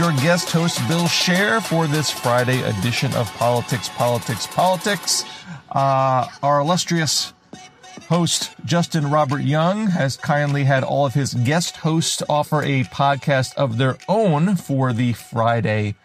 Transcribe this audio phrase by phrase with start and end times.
[0.00, 5.26] Your guest host, Bill Scher, for this Friday edition of Politics, Politics, Politics.
[5.72, 7.34] Uh, our illustrious
[8.08, 13.54] host, Justin Robert Young, has kindly had all of his guest hosts offer a podcast
[13.56, 15.96] of their own for the Friday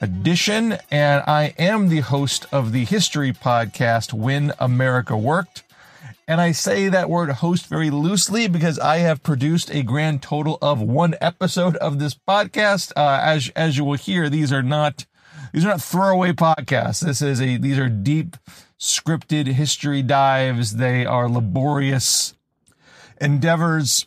[0.00, 0.78] edition.
[0.90, 5.62] And I am the host of the history podcast, When America Worked.
[6.28, 10.58] And I say that word host very loosely because I have produced a grand total
[10.60, 12.92] of one episode of this podcast.
[12.96, 15.06] Uh, as, as you will hear, these are not,
[15.52, 17.04] these are not throwaway podcasts.
[17.04, 18.36] This is a, these are deep
[18.78, 20.76] scripted history dives.
[20.76, 22.34] They are laborious
[23.20, 24.06] endeavors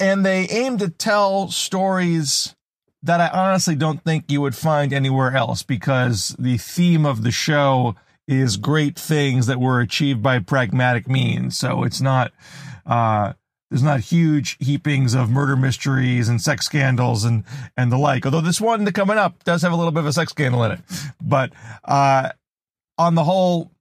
[0.00, 2.56] and they aim to tell stories
[3.02, 7.30] that I honestly don't think you would find anywhere else because the theme of the
[7.30, 7.94] show
[8.30, 11.58] is great things that were achieved by pragmatic means.
[11.58, 12.32] So it's not,
[12.86, 13.32] uh,
[13.70, 17.44] there's not huge heapings of murder mysteries and sex scandals and,
[17.76, 18.24] and the like.
[18.24, 20.62] Although this one that coming up does have a little bit of a sex scandal
[20.64, 20.80] in it.
[21.20, 21.52] But,
[21.84, 22.30] uh,
[22.96, 23.72] on the whole,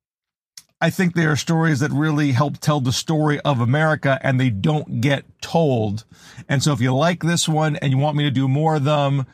[0.82, 4.50] I think they are stories that really help tell the story of America and they
[4.50, 6.06] don't get told.
[6.48, 8.86] And so if you like this one and you want me to do more of
[8.86, 9.28] them,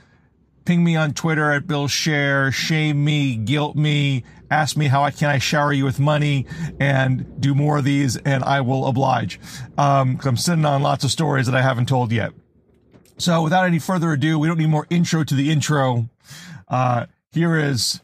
[0.65, 5.11] ping me on Twitter at Bill Scher, shame me, guilt me, ask me how I
[5.11, 6.45] can I shower you with money
[6.79, 9.39] and do more of these and I will oblige.
[9.77, 12.33] Um, I'm sitting on lots of stories that I haven't told yet.
[13.17, 16.09] So without any further ado, we don't need more intro to the intro.
[16.67, 18.01] Uh, here is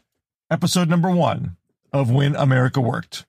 [0.50, 1.56] episode number one
[1.92, 3.26] of When America Worked.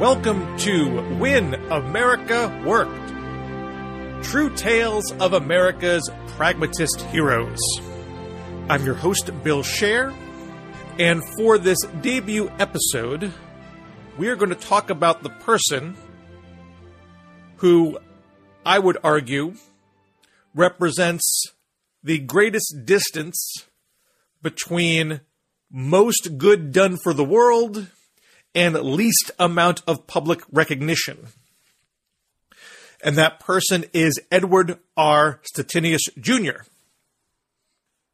[0.00, 3.03] Welcome to When America Worked.
[4.24, 7.60] True Tales of America's Pragmatist Heroes.
[8.68, 10.12] I'm your host, Bill Scher,
[10.98, 13.32] and for this debut episode,
[14.18, 15.96] we are going to talk about the person
[17.58, 17.98] who
[18.66, 19.54] I would argue
[20.54, 21.44] represents
[22.02, 23.68] the greatest distance
[24.42, 25.20] between
[25.70, 27.88] most good done for the world
[28.54, 31.28] and least amount of public recognition.
[33.04, 35.38] And that person is Edward R.
[35.54, 36.64] Stettinius Jr.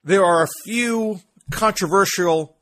[0.03, 1.21] There are a few
[1.53, 2.57] controversial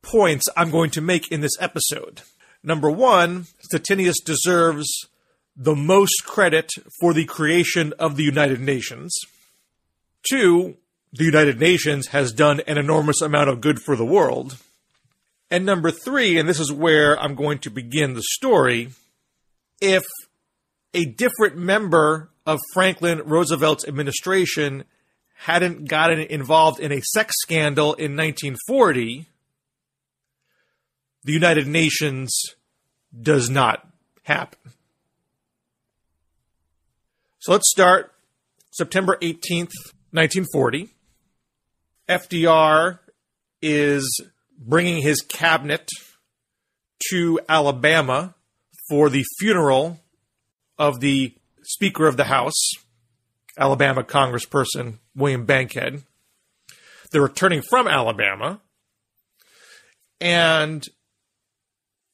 [0.00, 2.22] points I'm going to make in this episode.
[2.62, 4.88] Number one, Stettinius deserves
[5.54, 9.14] the most credit for the creation of the United Nations.
[10.30, 10.78] Two,
[11.12, 14.56] the United Nations has done an enormous amount of good for the world.
[15.50, 18.92] And number three, and this is where I'm going to begin the story,
[19.82, 20.04] if
[20.92, 24.84] a different member of Franklin Roosevelt's administration
[25.36, 29.26] hadn't gotten involved in a sex scandal in 1940,
[31.24, 32.38] the United Nations
[33.22, 33.86] does not
[34.22, 34.58] happen.
[37.38, 38.12] So let's start
[38.70, 39.72] September 18th,
[40.12, 40.90] 1940.
[42.08, 42.98] FDR
[43.62, 44.20] is
[44.58, 45.88] bringing his cabinet
[47.10, 48.34] to Alabama
[48.90, 49.98] for the funeral
[50.80, 52.72] of the Speaker of the House,
[53.58, 56.02] Alabama Congressperson William Bankhead.
[57.12, 58.60] They're returning from Alabama,
[60.20, 60.88] and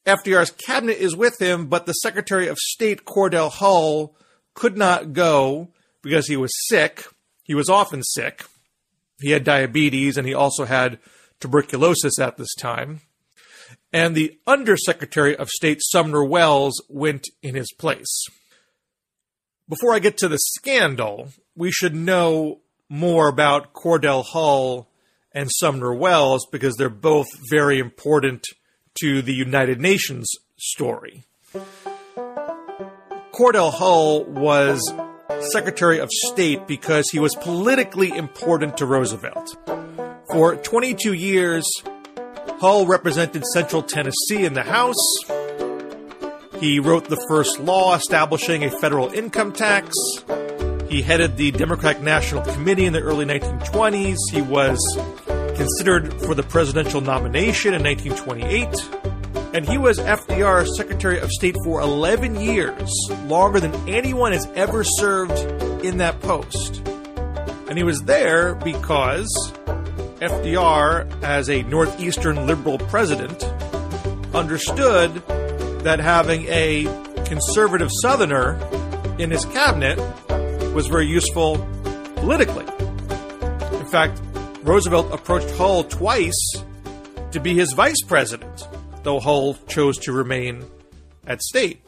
[0.05, 4.15] FDR's cabinet is with him, but the Secretary of State, Cordell Hull,
[4.53, 5.69] could not go
[6.01, 7.05] because he was sick.
[7.43, 8.45] He was often sick.
[9.21, 10.99] He had diabetes and he also had
[11.39, 13.01] tuberculosis at this time.
[13.93, 18.27] And the Undersecretary of State, Sumner Welles, went in his place.
[19.69, 24.87] Before I get to the scandal, we should know more about Cordell Hull
[25.33, 28.45] and Sumner Welles because they're both very important
[29.01, 31.25] to the United Nations story.
[33.33, 34.81] Cordell Hull was
[35.51, 39.53] Secretary of State because he was politically important to Roosevelt.
[40.31, 41.69] For 22 years,
[42.61, 44.95] Hull represented Central Tennessee in the House.
[46.59, 49.95] He wrote the first law establishing a federal income tax.
[50.89, 54.17] He headed the Democratic National Committee in the early 1920s.
[54.31, 54.79] He was
[55.55, 59.53] considered for the presidential nomination in 1928.
[59.53, 62.91] And he was FDR's Secretary of State for 11 years,
[63.25, 65.37] longer than anyone has ever served
[65.85, 66.81] in that post.
[67.67, 69.27] And he was there because
[70.21, 73.43] FDR, as a Northeastern liberal president,
[74.33, 75.21] understood
[75.83, 76.83] that having a
[77.25, 78.59] conservative Southerner
[79.19, 79.97] in his cabinet
[80.73, 81.57] was very useful
[82.15, 82.65] politically.
[83.79, 84.21] In fact,
[84.63, 86.37] Roosevelt approached Hull twice
[87.31, 88.67] to be his vice president,
[89.03, 90.65] though Hull chose to remain
[91.25, 91.81] at state.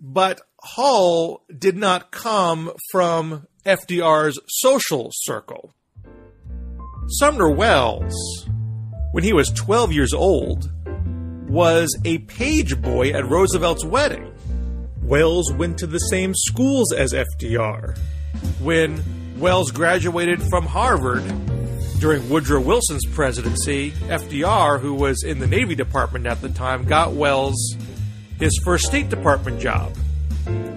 [0.00, 5.74] But Hull did not come from FDR's social circle.
[7.08, 8.46] Sumner Welles,
[9.12, 10.70] when he was 12 years old,
[11.48, 14.32] was a page boy at Roosevelt's wedding.
[15.02, 17.96] Welles went to the same schools as FDR.
[18.60, 19.02] When
[19.38, 21.24] Welles graduated from Harvard
[21.98, 27.14] during Woodrow Wilson's presidency, FDR, who was in the Navy Department at the time, got
[27.14, 27.76] Welles
[28.38, 29.96] his first State Department job.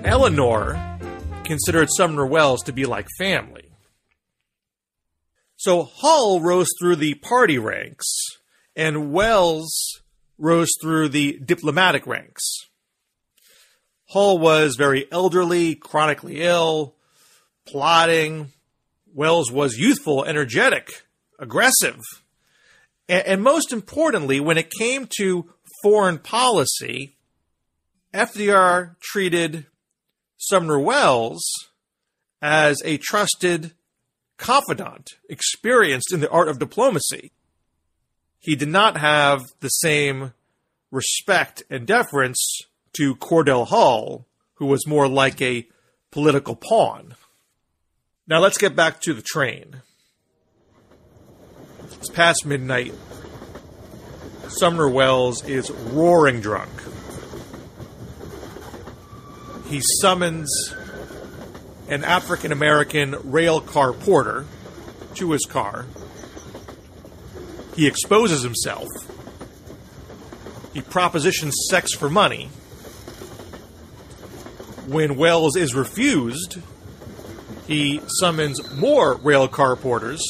[0.04, 0.98] Eleanor
[1.44, 3.72] considered Sumner Welles to be like family.
[5.58, 8.08] So Hull rose through the party ranks,
[8.76, 10.01] and Welles
[10.42, 12.42] rose through the diplomatic ranks.
[14.10, 16.96] Hull was very elderly, chronically ill,
[17.66, 18.52] plotting.
[19.14, 21.06] Welles was youthful, energetic,
[21.40, 22.00] aggressive.
[23.08, 25.54] And, and most importantly, when it came to
[25.84, 27.16] foreign policy,
[28.14, 29.68] FDR treated
[30.38, 31.44] Sumner Welles
[32.42, 33.74] as a trusted
[34.38, 37.32] confidant, experienced in the art of diplomacy.
[38.42, 40.34] He did not have the same
[40.90, 42.62] respect and deference
[42.94, 45.68] to Cordell Hull, who was more like a
[46.12, 47.16] political pawn.
[48.28, 49.84] Now let's get back to the train.
[51.84, 52.94] It's past midnight.
[54.48, 56.72] Sumner Welles is roaring drunk.
[59.68, 60.74] He summons
[61.90, 64.46] an African American rail car porter
[65.16, 65.86] to his car.
[67.76, 68.88] He exposes himself.
[70.74, 72.48] He propositions sex for money.
[74.88, 76.60] When Welles is refused,
[77.68, 80.22] he summons more rail car porters,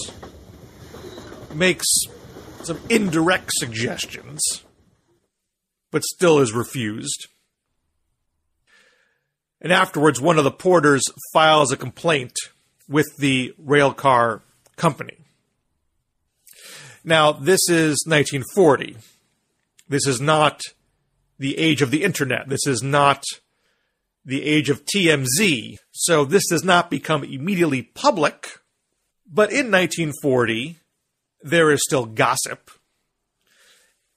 [1.54, 1.88] makes
[2.64, 4.64] some indirect suggestions,
[5.90, 7.28] but still is refused.
[9.62, 11.04] And afterwards, one of the porters
[11.34, 12.36] files a complaint
[12.90, 14.42] with the railcar
[14.76, 15.21] company.
[17.04, 18.98] Now, this is 1940.
[19.90, 20.62] This is not
[21.40, 22.48] the age of the internet.
[22.48, 23.24] This is not
[24.24, 25.78] the age of TMZ.
[25.92, 28.60] So this does not become immediately public.
[29.26, 30.78] But in 1940,
[31.42, 32.70] there is still gossip.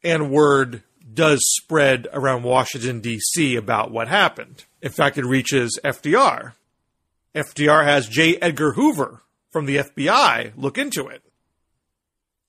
[0.02, 0.82] And word
[1.12, 3.56] does spread around Washington, D.C.
[3.56, 4.64] about what happened.
[4.82, 6.52] In fact, it reaches FDR.
[7.34, 8.36] FDR has J.
[8.36, 11.23] Edgar Hoover from the FBI look into it.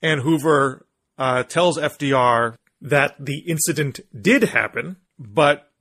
[0.05, 0.85] And Hoover
[1.17, 5.71] uh, tells FDR that the incident did happen, but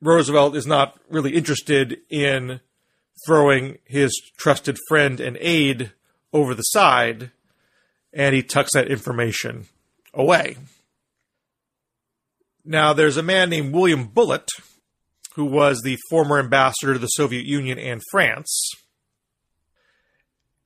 [0.00, 2.60] Roosevelt is not really interested in
[3.26, 5.92] throwing his trusted friend and aide
[6.32, 7.30] over the side,
[8.10, 9.66] and he tucks that information
[10.14, 10.56] away.
[12.64, 14.48] Now, there's a man named William Bullitt,
[15.34, 18.70] who was the former ambassador to the Soviet Union and France,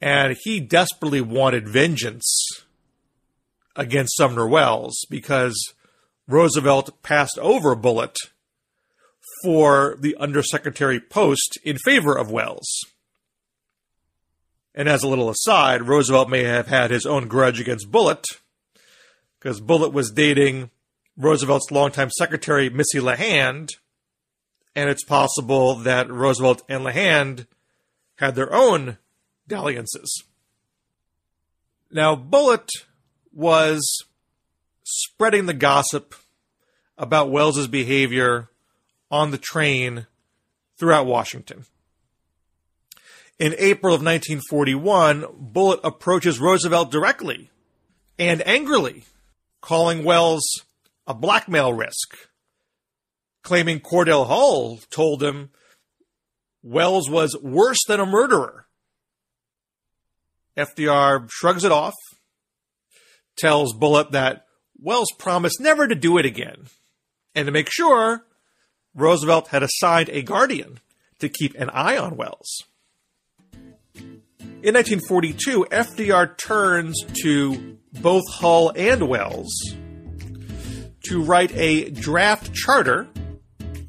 [0.00, 2.62] and he desperately wanted vengeance
[3.76, 5.74] against Sumner Welles because
[6.28, 8.16] Roosevelt passed over Bullitt
[9.44, 12.68] for the undersecretary post in favor of Welles.
[14.74, 18.24] And as a little aside, Roosevelt may have had his own grudge against Bullitt
[19.38, 20.70] because Bullitt was dating
[21.16, 23.70] Roosevelt's longtime secretary, Missy LeHand,
[24.74, 27.46] and it's possible that Roosevelt and LeHand
[28.16, 28.96] had their own
[29.46, 30.24] dalliances.
[31.90, 32.70] Now, Bullitt
[33.32, 34.04] was
[34.84, 36.14] spreading the gossip
[36.98, 38.48] about Welles's behavior
[39.10, 40.06] on the train
[40.78, 41.64] throughout Washington.
[43.38, 47.50] In April of 1941, Bullitt approaches Roosevelt directly
[48.18, 49.04] and angrily,
[49.60, 50.44] calling Welles
[51.06, 52.28] a blackmail risk,
[53.42, 55.50] claiming Cordell Hull told him
[56.62, 58.66] Welles was worse than a murderer.
[60.56, 61.94] FDR shrugs it off,
[63.36, 64.46] tells Bullitt that
[64.78, 66.66] Welles promised never to do it again,
[67.34, 68.26] and to make sure,
[68.94, 70.80] Roosevelt had assigned a guardian
[71.18, 72.64] to keep an eye on Welles.
[73.94, 79.52] In 1942, FDR turns to both Hull and Welles
[81.04, 83.08] to write a draft charter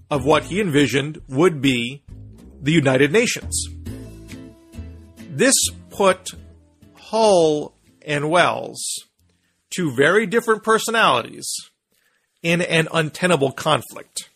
[0.09, 2.03] of what he envisioned would be
[2.61, 3.67] the United Nations.
[5.29, 5.55] This
[5.89, 6.29] put
[6.95, 8.83] Hull and Welles,
[9.75, 11.45] two very different personalities,
[12.43, 14.29] in an untenable conflict.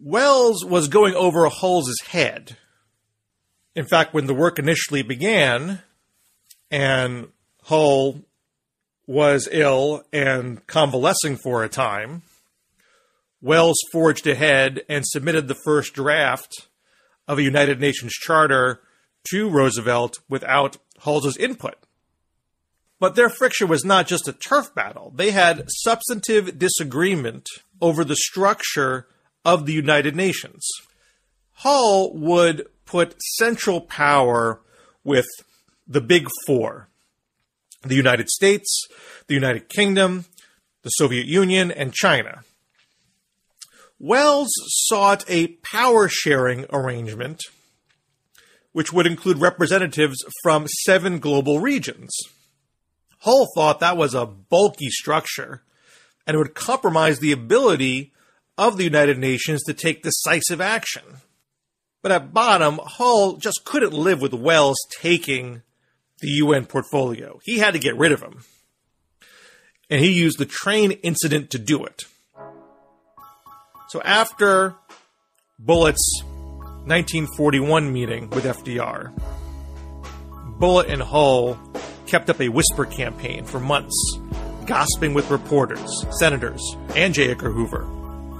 [0.00, 2.56] Welles was going over Hull's head.
[3.74, 5.82] In fact, when the work initially began,
[6.70, 7.28] and
[7.64, 8.22] Hull
[9.06, 12.22] was ill and convalescing for a time,
[13.42, 16.68] Welles forged ahead and submitted the first draft
[17.26, 18.80] of a United Nations charter
[19.30, 21.76] to Roosevelt without Hull's input.
[23.00, 25.12] But their friction was not just a turf battle.
[25.16, 27.48] They had substantive disagreement
[27.80, 29.08] over the structure
[29.44, 30.64] of the United Nations.
[31.54, 34.60] Hull would put central power
[35.02, 35.26] with
[35.86, 36.86] the big four
[37.82, 38.86] the United States,
[39.26, 40.26] the United Kingdom,
[40.82, 42.42] the Soviet Union, and China.
[43.98, 44.52] Welles
[44.86, 47.40] sought a power sharing arrangement
[48.72, 52.10] which would include representatives from seven global regions.
[53.20, 55.62] Hull thought that was a bulky structure
[56.26, 58.12] and it would compromise the ability
[58.56, 61.02] of the United Nations to take decisive action.
[62.02, 65.62] But at bottom, Hull just couldn't live with Welles taking
[66.20, 67.40] the UN portfolio.
[67.44, 68.44] He had to get rid of him.
[69.90, 72.04] And he used the train incident to do it.
[73.88, 74.76] So after
[75.58, 79.12] Bullitt's 1941 meeting with FDR,
[80.58, 81.58] Bullitt and Hull
[82.10, 83.94] kept up a whisper campaign for months,
[84.66, 86.60] gossiping with reporters, senators,
[86.96, 87.30] and J.
[87.30, 87.84] Edgar Hoover,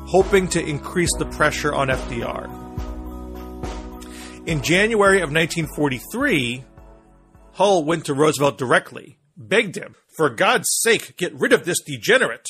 [0.08, 2.48] hoping to increase the pressure on FDR.
[4.48, 6.64] In January of 1943,
[7.52, 12.48] Hull went to Roosevelt directly, begged him, for God's sake, get rid of this degenerate.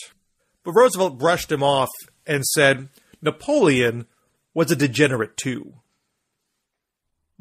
[0.65, 1.91] But Roosevelt brushed him off
[2.27, 2.89] and said
[3.21, 4.07] Napoleon
[4.55, 5.75] was a degenerate too.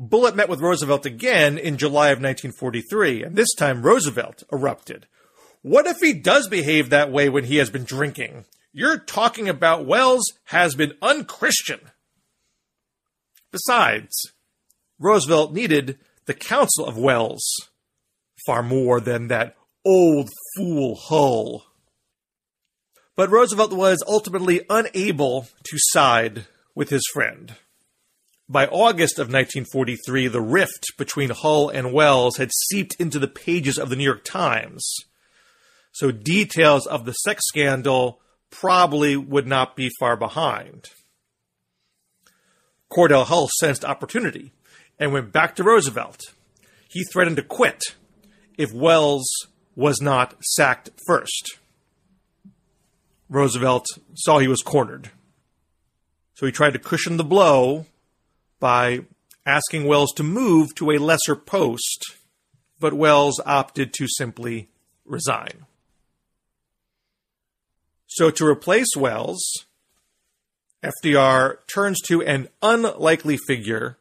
[0.01, 5.08] Bullitt met with Roosevelt again in July of 1943, and this time Roosevelt erupted.
[5.62, 8.46] What if he does behave that way when he has been drinking?
[8.72, 11.82] You're talking about Welles has been unchristian.
[13.51, 14.15] Besides,
[15.00, 17.44] Roosevelt needed the counsel of Welles
[18.46, 21.65] far more than that old fool Hull.
[23.18, 27.56] But Roosevelt was ultimately unable to side with his friend.
[28.51, 33.77] By August of 1943, the rift between Hull and Welles had seeped into the pages
[33.77, 34.91] of the New York Times.
[35.91, 40.88] So details of the sex scandal probably would not be far behind.
[42.91, 44.51] Cordell Hull sensed opportunity
[44.98, 46.34] and went back to Roosevelt.
[46.89, 47.84] He threatened to quit
[48.58, 49.29] if Welles
[49.75, 51.60] was not sacked first.
[53.29, 55.12] Roosevelt saw he was cornered.
[56.34, 57.86] So he tried to cushion the blow
[58.60, 59.01] by
[59.46, 62.16] asking Welles to move to a lesser post,
[62.80, 64.70] but Welles opted to simply
[65.06, 65.66] resign.
[68.08, 69.66] So to replace Welles,
[70.84, 73.98] FDR turns to an unlikely figure,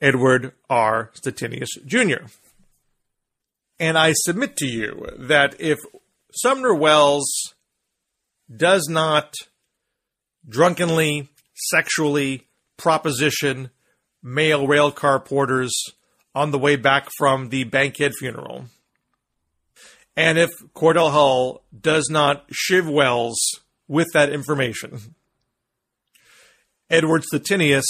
[0.00, 1.10] Edward R.
[1.14, 2.26] Stettinius Jr.
[3.78, 5.78] And I submit to you that if
[6.32, 7.54] Sumner Welles
[8.54, 9.34] does not
[10.48, 12.46] drunkenly, sexually
[12.76, 13.70] proposition
[14.26, 15.72] male railcar porters
[16.34, 18.66] on the way back from the Bankhead funeral.
[20.16, 23.38] And if Cordell Hull does not shiv Welles
[23.86, 25.14] with that information,
[26.90, 27.84] Edward Stettinius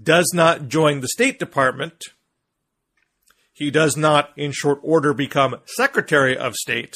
[0.00, 2.04] does not join the State Department.
[3.52, 6.94] He does not, in short order, become Secretary of State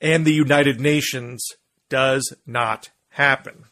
[0.00, 1.46] and the United Nations
[1.88, 3.64] does not happen.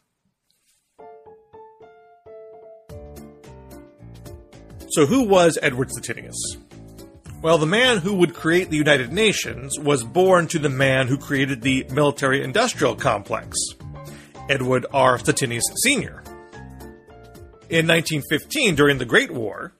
[4.92, 6.36] So, who was Edward Stettinius?
[7.40, 11.16] Well, the man who would create the United Nations was born to the man who
[11.16, 13.56] created the military industrial complex,
[14.50, 15.16] Edward R.
[15.16, 16.22] Stettinius Sr.
[17.70, 19.72] In 1915, during the Great War,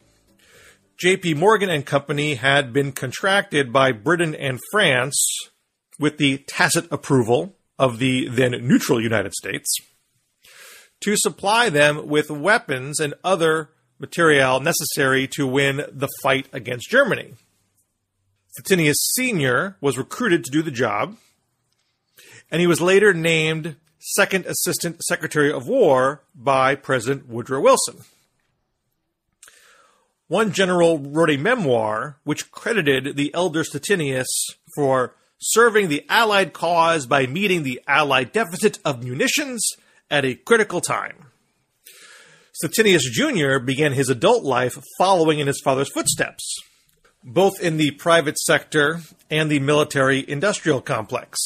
[0.98, 1.34] J.P.
[1.34, 5.22] Morgan and Company had been contracted by Britain and France
[5.98, 9.76] with the tacit approval of the then neutral United States,
[11.02, 13.68] to supply them with weapons and other
[14.02, 17.34] material necessary to win the fight against Germany.
[18.58, 19.76] Stettinius Sr.
[19.80, 21.16] was recruited to do the job,
[22.50, 28.00] and he was later named Second Assistant Secretary of War by President Woodrow Wilson.
[30.26, 34.26] One general wrote a memoir which credited the elder Stettinius
[34.74, 39.64] for serving the Allied cause by meeting the Allied deficit of munitions
[40.10, 41.31] at a critical time.
[42.62, 43.58] Stettinius Jr.
[43.58, 46.54] began his adult life following in his father's footsteps,
[47.24, 49.00] both in the private sector
[49.30, 51.40] and the military industrial complex.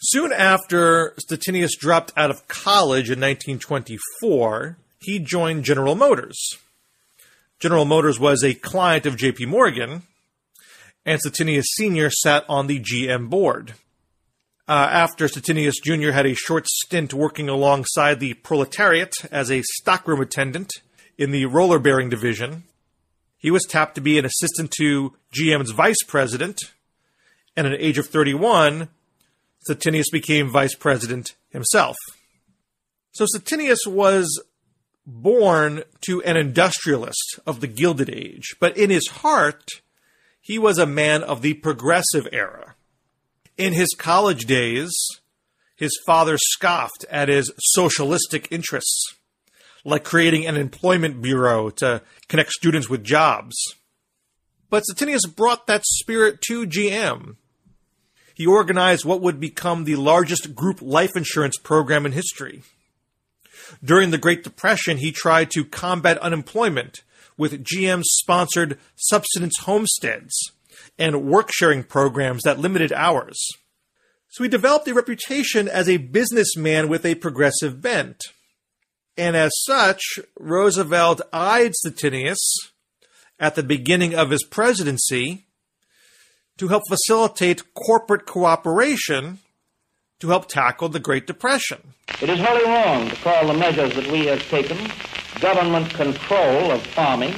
[0.00, 6.56] Soon after Stettinius dropped out of college in 1924, he joined General Motors.
[7.58, 10.02] General Motors was a client of JP Morgan,
[11.04, 12.08] and Stettinius Sr.
[12.10, 13.74] sat on the GM board.
[14.70, 16.12] Uh, after Stettinius Jr.
[16.12, 20.70] had a short stint working alongside the proletariat as a stockroom attendant
[21.18, 22.62] in the roller bearing division,
[23.36, 26.60] he was tapped to be an assistant to GM's vice president,
[27.56, 28.88] and at the age of 31,
[29.68, 31.96] Stettinius became vice president himself.
[33.10, 34.40] So Stettinius was
[35.04, 39.64] born to an industrialist of the Gilded Age, but in his heart,
[40.40, 42.76] he was a man of the progressive era.
[43.60, 44.90] In his college days,
[45.76, 49.14] his father scoffed at his socialistic interests,
[49.84, 53.56] like creating an employment bureau to connect students with jobs.
[54.68, 57.36] But Stettinius brought that spirit to GM
[58.40, 62.62] he organized what would become the largest group life insurance program in history.
[63.84, 67.02] During the Great Depression, he tried to combat unemployment
[67.36, 70.52] with GM sponsored subsistence homesteads
[71.00, 73.40] and work sharing programs that limited hours.
[74.28, 78.22] So he developed a reputation as a businessman with a progressive bent.
[79.16, 80.02] And as such,
[80.38, 82.38] Roosevelt eyed Stettinius
[83.40, 85.46] at the beginning of his presidency
[86.58, 89.38] to help facilitate corporate cooperation
[90.20, 91.94] to help tackle the Great Depression.
[92.20, 94.76] It is wholly wrong to call the measures that we have taken
[95.40, 97.34] government control of farming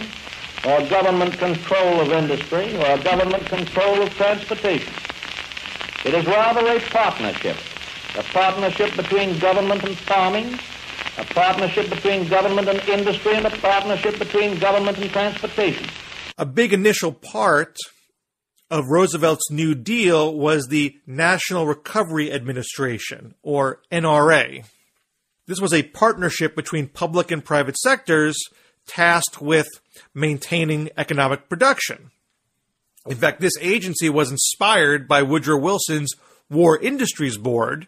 [0.64, 4.92] or government control of industry or government control of transportation.
[6.04, 7.56] It is rather a partnership,
[8.16, 10.58] a partnership between government and farming,
[11.18, 15.86] a partnership between government and industry, and a partnership between government and transportation.
[16.38, 17.76] A big initial part
[18.70, 24.64] of Roosevelt's New Deal was the National Recovery Administration, or NRA.
[25.46, 28.38] This was a partnership between public and private sectors
[28.86, 29.68] tasked with
[30.14, 32.10] maintaining economic production.
[33.06, 36.12] In fact, this agency was inspired by Woodrow Wilson's
[36.50, 37.86] War Industries Board,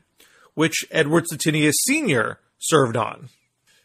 [0.54, 2.40] which Edward Stettinius Sr.
[2.58, 3.28] served on.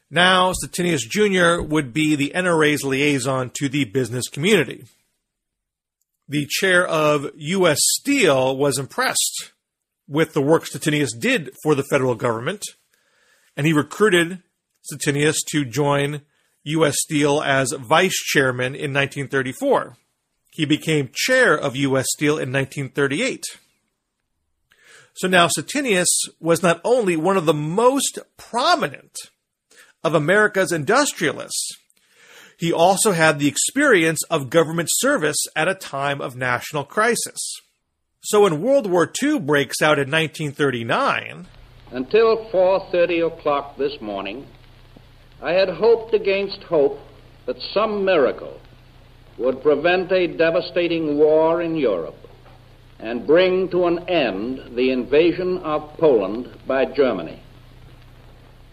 [0.10, 1.62] Now, Stettinius Jr.
[1.62, 4.86] would be the NRA's liaison to the business community
[6.30, 7.80] the chair of U.S.
[7.82, 9.52] Steel was impressed
[10.08, 12.64] with the work Stettinius did for the federal government,
[13.58, 14.44] and he recruited
[14.90, 16.22] Stettinius to join
[16.70, 16.96] U.S.
[17.00, 19.98] Steel as vice chairman in 1934.
[20.52, 22.08] He became chair of U.S.
[22.10, 23.44] Steel in 1938.
[25.14, 26.08] So now Stettinius
[26.40, 29.16] was not only one of the most prominent
[30.04, 31.78] of America's industrialists,
[32.58, 37.40] he also had the experience of government service at a time of national crisis.
[38.22, 41.48] So when World War II breaks out in 1939,
[41.92, 44.46] until 4:30 o'clock this morning,
[45.42, 47.00] I had hoped against hope
[47.46, 48.60] that some miracle
[49.38, 52.28] would prevent a devastating war in Europe
[53.00, 57.42] and bring to an end the invasion of Poland by Germany.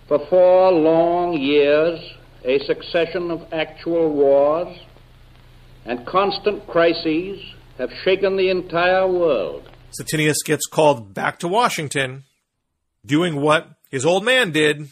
[0.09, 2.01] For four long years,
[2.45, 4.77] a succession of actual wars
[5.85, 7.41] and constant crises
[7.79, 9.69] have shaken the entire world.
[9.99, 12.25] Stettinius gets called back to Washington,
[13.05, 14.89] doing what his old man did,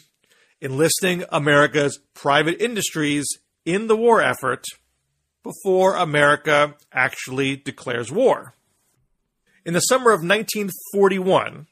[0.65, 3.27] enlisting America's private industries
[3.65, 4.65] in the war effort
[5.43, 8.55] before America actually declares war.
[9.63, 11.67] In the summer of 1941,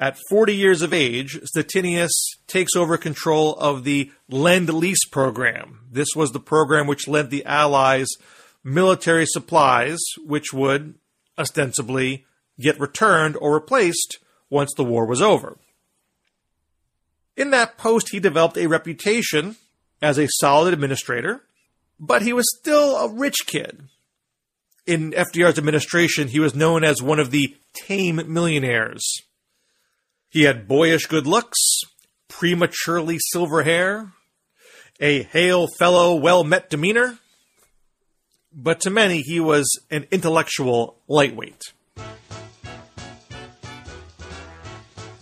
[0.00, 2.10] at 40 years of age, Stettinius
[2.48, 5.86] takes over control of the Lend Lease program.
[5.88, 8.08] This was the program which lent the Allies
[8.64, 10.96] military supplies, which would
[11.38, 12.26] ostensibly
[12.58, 14.18] get returned or replaced
[14.50, 15.56] once the war was over.
[17.36, 19.56] In that post, he developed a reputation
[20.00, 21.42] as a solid administrator,
[21.98, 23.88] but he was still a rich kid.
[24.86, 29.02] In FDR's administration, he was known as one of the tame millionaires.
[30.28, 31.58] He had boyish good looks,
[32.28, 34.12] prematurely silver hair,
[35.00, 37.18] a hail fellow, well met demeanor,
[38.52, 41.62] but to many he was an intellectual lightweight.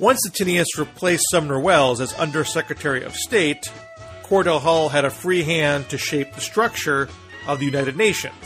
[0.02, 3.70] Once Stettinius replaced Sumner Welles as Undersecretary of State,
[4.24, 7.08] Cordell Hull had a free hand to shape the structure
[7.46, 8.44] of the United Nations.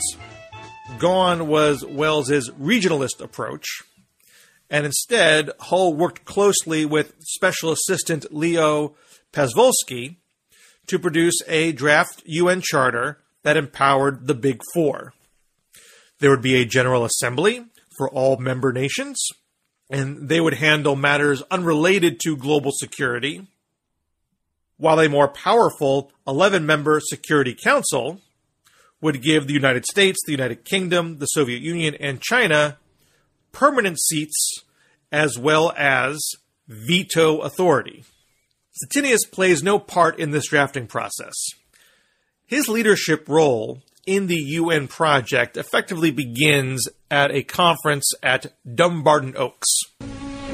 [0.99, 3.65] Gone was Welles's regionalist approach,
[4.69, 8.93] and instead Hull worked closely with Special Assistant Leo
[9.33, 10.17] Pasvolsky
[10.85, 15.15] to produce a draft UN charter that empowered the Big Four.
[16.19, 17.65] There would be a General Assembly
[17.97, 19.17] for all member nations,
[19.89, 23.47] and they would handle matters unrelated to global security,
[24.77, 28.21] while a more powerful 11 member Security Council
[29.01, 32.77] would give the United States, the United Kingdom, the Soviet Union, and China
[33.51, 34.63] permanent seats
[35.11, 36.19] as well as
[36.67, 38.03] veto authority.
[38.77, 41.33] Stettinius plays no part in this drafting process.
[42.45, 49.67] His leadership role in the UN project effectively begins at a conference at Dumbarton Oaks.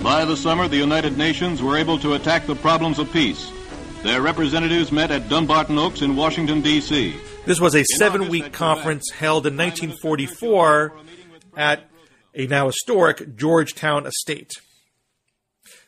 [0.02, 3.52] By the summer, the United Nations were able to attack the problems of peace.
[4.02, 7.16] Their representatives met at Dumbarton Oaks in Washington, D.C.
[7.46, 10.94] This was a seven week conference held in 1944
[11.56, 11.90] at
[12.36, 14.52] a now historic Georgetown estate.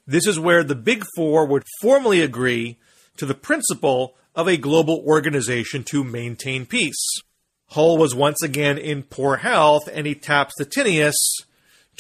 [0.07, 2.77] This is where the Big Four would formally agree
[3.17, 7.21] to the principle of a global organization to maintain peace.
[7.69, 11.15] Hull was once again in poor health, and he tapped Stettinius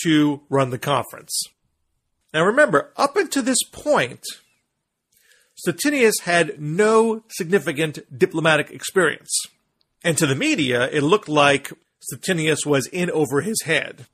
[0.03, 1.43] to run the conference.
[2.33, 4.23] Now remember, up until this point,
[5.65, 9.31] Stettinius had no significant diplomatic experience.
[10.03, 11.71] And to the media, it looked like
[12.13, 14.05] Stettinius was in over his head.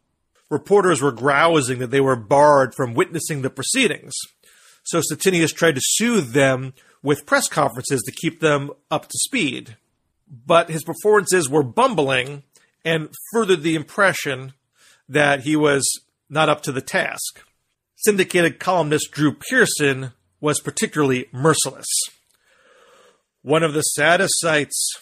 [0.50, 4.14] Reporters were grousing that they were barred from witnessing the proceedings.
[4.84, 9.78] So Stettinius tried to soothe them with press conferences to keep them up to speed.
[10.34, 12.44] But his performances were bumbling
[12.86, 14.54] and furthered the impression
[15.10, 15.84] that he was
[16.30, 17.44] not up to the task.
[17.98, 21.88] Syndicated columnist Drew Pearson was particularly merciless.
[23.42, 24.96] One of the saddest sights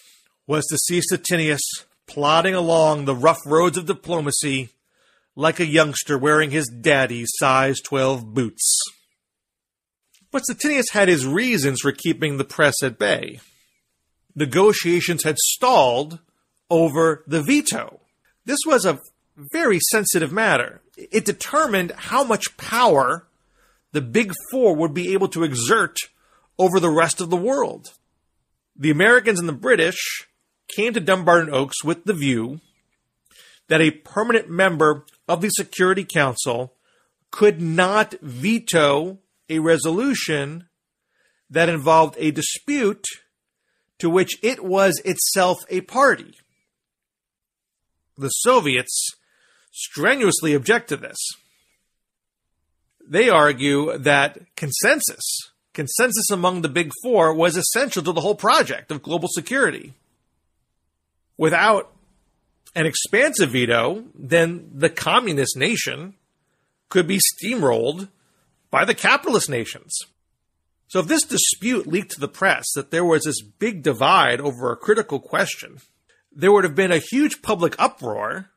[0.46, 1.60] was to see Stettinius
[2.06, 4.70] plodding along the rough roads of diplomacy
[5.36, 8.80] like a youngster wearing his daddy's size 12 boots.
[10.32, 13.40] But Stettinius had his reasons for keeping the press at bay.
[14.34, 16.18] Negotiations had stalled
[16.68, 18.00] over the veto.
[18.44, 19.00] This was a
[19.36, 20.80] very sensitive matter.
[20.96, 23.26] It determined how much power
[23.92, 25.96] the Big Four would be able to exert
[26.58, 27.94] over the rest of the world.
[28.76, 30.28] The Americans and the British
[30.68, 32.60] came to Dumbarton Oaks with the view
[33.68, 36.74] that a permanent member of the Security Council
[37.30, 40.68] could not veto a resolution
[41.48, 43.04] that involved a dispute
[44.00, 46.34] to which it was itself a party.
[48.18, 49.10] The Soviets
[49.72, 51.18] strenuously object to this
[53.10, 58.92] they argue that consensus, consensus among the big four, was essential to the whole project
[58.92, 59.94] of global security.
[61.36, 61.90] Without
[62.76, 66.14] an expansive veto, then the communist nation
[66.88, 68.08] could be steamrolled
[68.70, 69.98] by the capitalist nations.
[70.90, 74.72] So if this dispute leaked to the press that there was this big divide over
[74.72, 75.78] a critical question,
[76.32, 78.50] there would have been a huge public uproar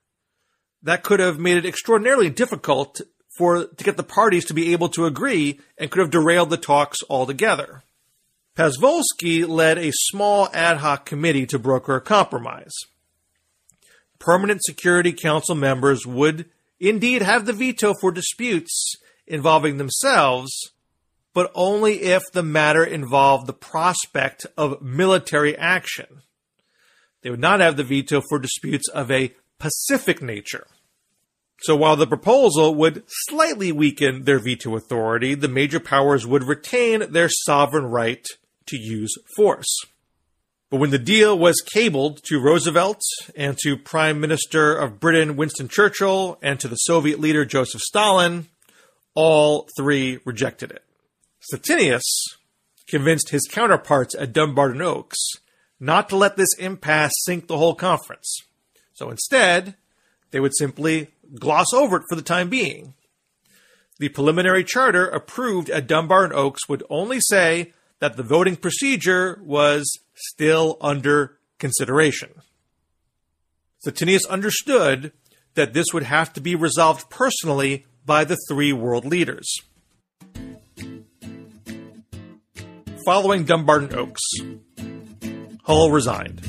[0.81, 3.01] that could have made it extraordinarily difficult
[3.37, 6.57] for to get the parties to be able to agree and could have derailed the
[6.57, 7.83] talks altogether.
[8.57, 12.73] Pasvolsky led a small ad hoc committee to broker a compromise.
[14.17, 18.95] Permanent Security Council members would indeed have the veto for disputes
[19.27, 20.71] involving themselves,
[21.33, 26.21] but only if the matter involved the prospect of military action.
[27.21, 30.67] They would not have the veto for disputes of a pacific nature.
[31.61, 37.11] So while the proposal would slightly weaken their veto authority, the major powers would retain
[37.11, 38.25] their sovereign right
[38.67, 39.73] to use force.
[40.69, 43.01] But when the deal was cabled to Roosevelt
[43.35, 48.47] and to Prime Minister of Britain Winston Churchill and to the Soviet leader Joseph Stalin,
[49.15, 50.83] all three rejected it.
[51.51, 52.03] Stettinius
[52.87, 55.17] convinced his counterparts at Dumbarton Oaks
[55.79, 58.37] not to let this impasse sink the whole conference.
[58.93, 59.75] So instead,
[60.31, 62.93] they would simply gloss over it for the time being.
[63.99, 69.99] The preliminary charter approved at Dumbarton Oaks would only say that the voting procedure was
[70.15, 72.29] still under consideration.
[73.85, 75.11] Stettinius understood
[75.55, 79.53] that this would have to be resolved personally by the three world leaders.
[83.05, 84.21] Following Dumbarton Oaks,
[85.63, 86.39] Hull resigned.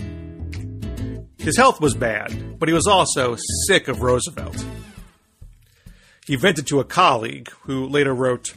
[1.36, 3.36] His health was bad, but he was also
[3.66, 4.64] sick of Roosevelt.
[6.26, 8.54] He vented to a colleague who later wrote,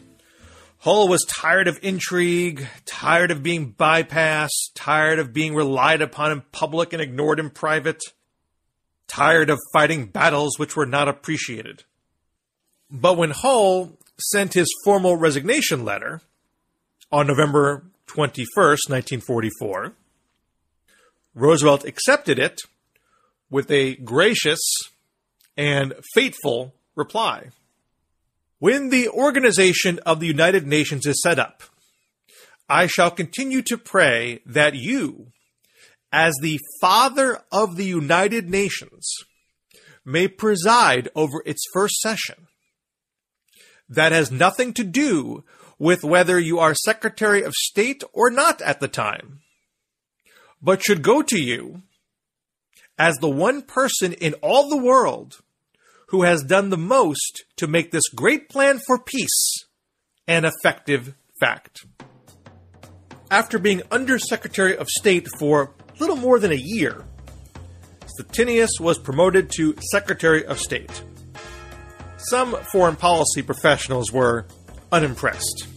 [0.80, 6.44] Hull was tired of intrigue, tired of being bypassed, tired of being relied upon in
[6.52, 8.02] public and ignored in private,
[9.08, 11.84] tired of fighting battles which were not appreciated.
[12.92, 16.22] But when Hull sent his formal resignation letter
[17.12, 19.94] on November 21st, 1944,
[21.36, 22.62] Roosevelt accepted it
[23.50, 24.60] with a gracious
[25.56, 27.50] and fateful reply.
[28.60, 31.64] When the Organization of the United Nations is set up,
[32.68, 35.28] I shall continue to pray that you,
[36.12, 39.10] as the Father of the United Nations,
[40.04, 42.48] may preside over its first session.
[43.88, 45.46] That has nothing to do
[45.80, 49.42] with whether you are Secretary of State or not at the time,
[50.62, 51.84] but should go to you
[52.98, 55.42] as the one person in all the world
[56.10, 59.66] who has done the most to make this great plan for peace
[60.28, 61.86] an effective fact.
[63.30, 67.06] After being Undersecretary of State for little more than a year,
[68.06, 71.04] Stettinius was promoted to Secretary of State.
[72.18, 74.48] Some foreign policy professionals were
[74.92, 75.68] unimpressed.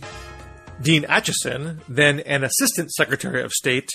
[0.80, 3.90] Dean Acheson, then an Assistant Secretary of State,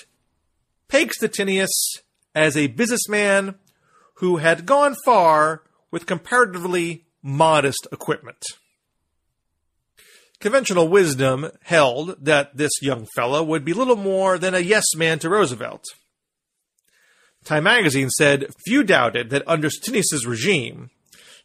[0.88, 1.72] pegged Stettinius
[2.34, 3.56] as a businessman
[4.16, 8.44] who had gone far with comparatively modest equipment.
[10.40, 15.18] Conventional wisdom held that this young fellow would be little more than a yes man
[15.20, 15.86] to Roosevelt.
[17.44, 20.90] Time magazine said few doubted that under Stettinius's regime,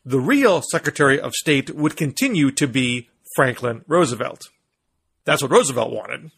[0.04, 4.48] the real Secretary of State would continue to be Franklin Roosevelt.
[5.24, 6.30] That's what Roosevelt wanted,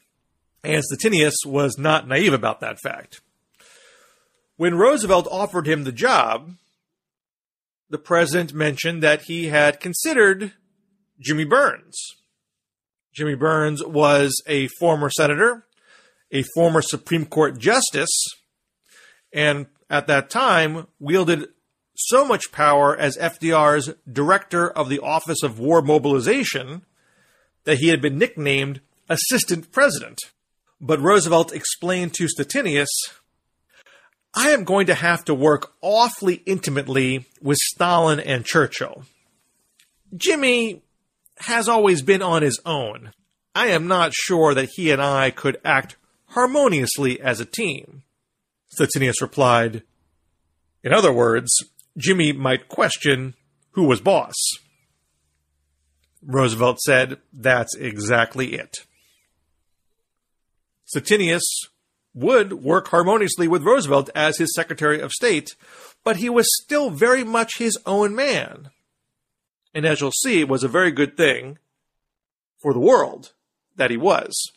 [0.64, 3.20] and Stettinius was not naive about that fact.
[4.57, 6.55] When Roosevelt offered him the job,
[7.88, 10.52] the president mentioned that he had considered
[11.20, 11.96] Jimmy Byrnes.
[13.12, 15.66] Jimmy Byrnes was a former senator,
[16.31, 18.11] a former Supreme Court justice,
[19.33, 21.48] and at that time wielded
[21.94, 26.83] so much power as FDR's director of the Office of War Mobilization
[27.64, 30.18] that he had been nicknamed Assistant President.
[30.81, 32.88] But Roosevelt explained to Stettinius
[34.35, 39.05] I am going to have to work awfully intimately with Stalin and Churchill.
[40.16, 40.83] Jimmy
[41.38, 43.12] has always been on his own.
[43.55, 45.96] I am not sure that he and I could act
[46.28, 48.05] harmoniously as a team.
[48.74, 49.83] Stettinius replied,
[50.83, 51.52] In other words,
[51.96, 53.35] Jimmy might question
[53.72, 54.35] who was boss.
[56.22, 58.87] Roosevelt said, That's exactly it.
[60.94, 61.42] Stettinius
[62.14, 65.57] would work harmoniously with Roosevelt as his Secretary of State,
[66.05, 68.70] but he was still very much his own man.
[69.74, 71.59] And as you'll see, it was a very good thing
[72.61, 73.33] for the world
[73.76, 74.52] that he was.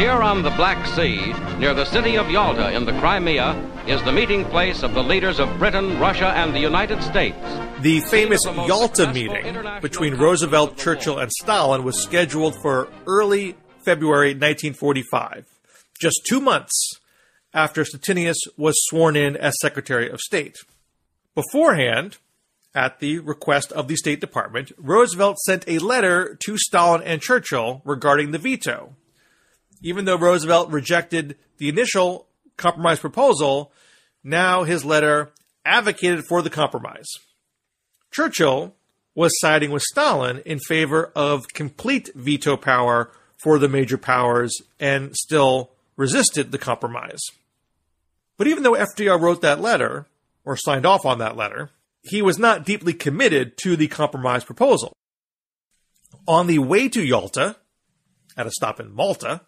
[0.00, 3.52] Here on the Black Sea, near the city of Yalta in the Crimea,
[3.86, 7.36] is the meeting place of the leaders of Britain, Russia, and the United States.
[7.82, 14.30] The famous the Yalta meeting between Roosevelt, Churchill, and Stalin was scheduled for early February
[14.30, 15.44] 1945,
[16.00, 16.92] just two months
[17.52, 20.56] after Stettinius was sworn in as Secretary of State.
[21.34, 22.16] Beforehand,
[22.74, 27.82] at the request of the State Department, Roosevelt sent a letter to Stalin and Churchill
[27.84, 28.96] regarding the veto.
[29.82, 33.72] Even though Roosevelt rejected the initial compromise proposal,
[34.22, 35.32] now his letter
[35.64, 37.08] advocated for the compromise.
[38.10, 38.74] Churchill
[39.14, 43.10] was siding with Stalin in favor of complete veto power
[43.42, 47.20] for the major powers and still resisted the compromise.
[48.36, 50.06] But even though FDR wrote that letter,
[50.44, 51.70] or signed off on that letter,
[52.02, 54.92] he was not deeply committed to the compromise proposal.
[56.26, 57.56] On the way to Yalta,
[58.36, 59.42] at a stop in Malta,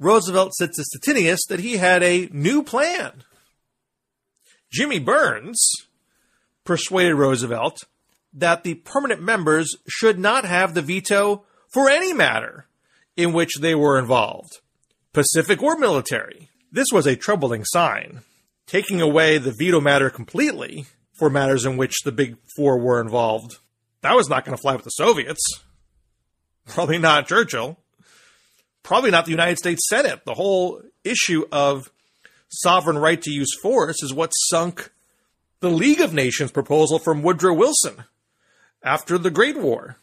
[0.00, 3.22] Roosevelt said to Stettinius that he had a new plan.
[4.72, 5.70] Jimmy Byrnes
[6.64, 7.84] persuaded Roosevelt
[8.32, 12.66] that the permanent members should not have the veto for any matter
[13.16, 14.60] in which they were involved,
[15.12, 16.48] Pacific or military.
[16.72, 18.22] This was a troubling sign.
[18.66, 20.86] Taking away the veto matter completely
[21.18, 23.58] for matters in which the Big Four were involved,
[24.02, 25.42] that was not going to fly with the Soviets.
[26.66, 27.78] Probably not Churchill.
[28.82, 30.24] Probably not the United States Senate.
[30.24, 31.90] The whole issue of
[32.48, 34.90] sovereign right to use force is what sunk
[35.60, 38.04] the League of Nations proposal from Woodrow Wilson
[38.82, 39.96] after the Great War.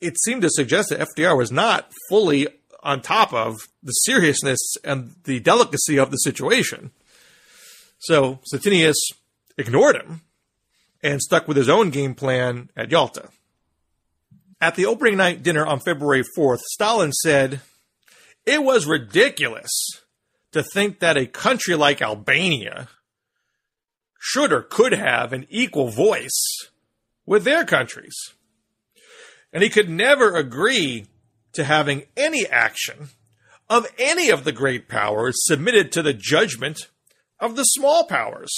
[0.00, 2.48] It seemed to suggest that FDR was not fully
[2.82, 6.90] on top of the seriousness and the delicacy of the situation.
[7.98, 8.94] So Stettinius
[9.56, 10.20] ignored him
[11.02, 13.30] and stuck with his own game plan at Yalta.
[14.60, 17.60] At the opening night dinner on February 4th, Stalin said,
[18.46, 19.70] It was ridiculous
[20.52, 22.88] to think that a country like Albania
[24.20, 26.70] should or could have an equal voice
[27.26, 28.14] with their countries.
[29.52, 31.06] And he could never agree
[31.52, 33.10] to having any action
[33.68, 36.88] of any of the great powers submitted to the judgment
[37.40, 38.52] of the small powers.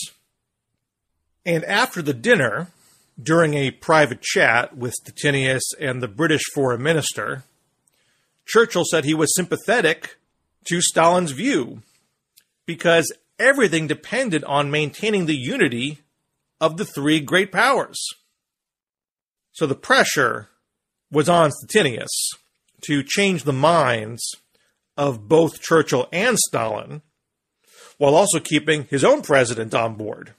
[1.44, 2.68] And after the dinner,
[3.22, 7.44] during a private chat with Stettinius and the British foreign minister,
[8.46, 10.16] Churchill said he was sympathetic
[10.66, 11.82] to Stalin's view
[12.64, 16.00] because everything depended on maintaining the unity
[16.61, 17.98] of the three great powers.
[19.52, 20.48] So the pressure
[21.11, 22.09] was on Stettinius
[22.82, 24.22] to change the minds
[24.96, 27.02] of both Churchill and Stalin
[27.98, 30.35] while also keeping his own president on board.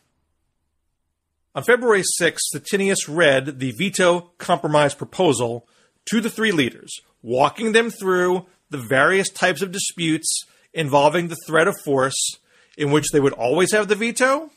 [1.55, 5.67] On February 6, Stettinius read the veto compromise proposal
[6.09, 6.91] to the three leaders,
[7.21, 10.43] walking them through the various types of disputes
[10.73, 12.37] involving the threat of force
[12.77, 14.51] in which they would always have the veto,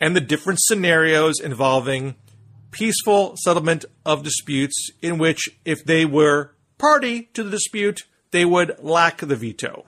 [0.00, 2.14] and the different scenarios involving
[2.70, 8.74] peaceful settlement of disputes in which, if they were party to the dispute, they would
[8.80, 9.86] lack the veto.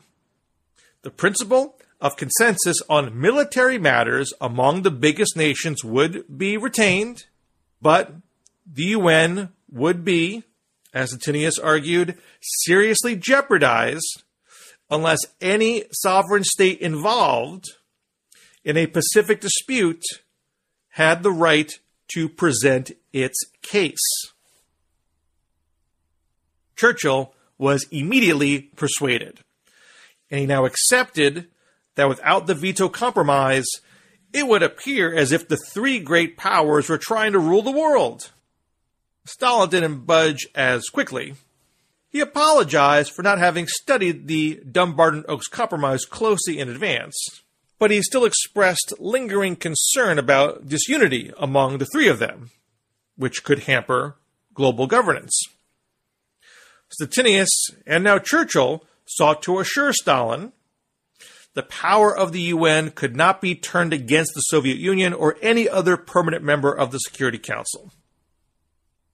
[1.02, 7.24] The principle of consensus on military matters among the biggest nations would be retained,
[7.80, 8.12] but
[8.66, 10.44] the UN would be,
[10.94, 14.22] as Stettinius argued, seriously jeopardized
[14.90, 17.72] unless any sovereign state involved
[18.64, 20.04] in a Pacific dispute
[20.90, 21.72] had the right
[22.14, 23.98] to present its case.
[26.76, 29.40] Churchill was immediately persuaded,
[30.30, 31.48] and he now accepted
[31.96, 33.66] that without the veto compromise,
[34.32, 38.32] it would appear as if the three great powers were trying to rule the world.
[39.26, 41.34] Stalin didn't budge as quickly.
[42.10, 47.16] He apologized for not having studied the Dumbarton Oaks Compromise closely in advance,
[47.78, 52.50] but he still expressed lingering concern about disunity among the three of them,
[53.16, 54.16] which could hamper
[54.52, 55.42] global governance.
[57.00, 57.50] Stettinius
[57.86, 60.52] and now Churchill sought to assure Stalin
[61.54, 65.68] the power of the UN could not be turned against the Soviet Union or any
[65.68, 67.92] other permanent member of the Security Council.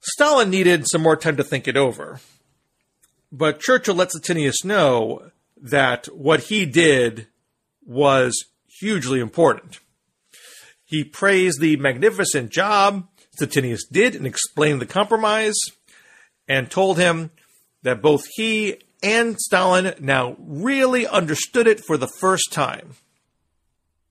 [0.00, 2.20] Stalin needed some more time to think it over.
[3.30, 7.28] But Churchill lets Stettinius know that what he did
[7.84, 8.44] was
[8.80, 9.78] hugely important.
[10.84, 13.06] He praised the magnificent job
[13.38, 15.56] Stettinius did and explained the compromise
[16.48, 17.30] and told him
[17.82, 22.96] that both he and Stalin now really understood it for the first time.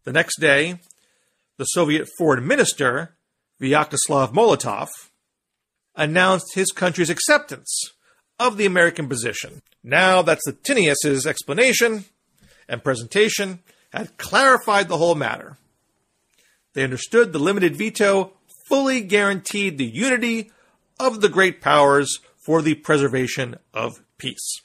[0.04, 0.80] The next day,
[1.58, 3.16] the Soviet foreign minister,
[3.62, 4.88] Vyacheslav Molotov,
[6.00, 7.92] announced his country's acceptance
[8.40, 9.62] of the American position.
[9.84, 12.06] Now that Stettinius's explanation
[12.68, 13.60] and presentation
[13.92, 15.58] had clarified the whole matter.
[16.74, 18.32] They understood the limited veto
[18.68, 20.52] fully guaranteed the unity
[21.00, 24.62] of the great powers for the preservation of peace.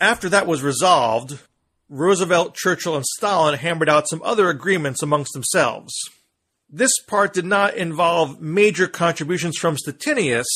[0.00, 1.38] After that was resolved,
[1.88, 5.94] Roosevelt, Churchill, and Stalin hammered out some other agreements amongst themselves.
[6.72, 10.46] This part did not involve major contributions from Stettinius,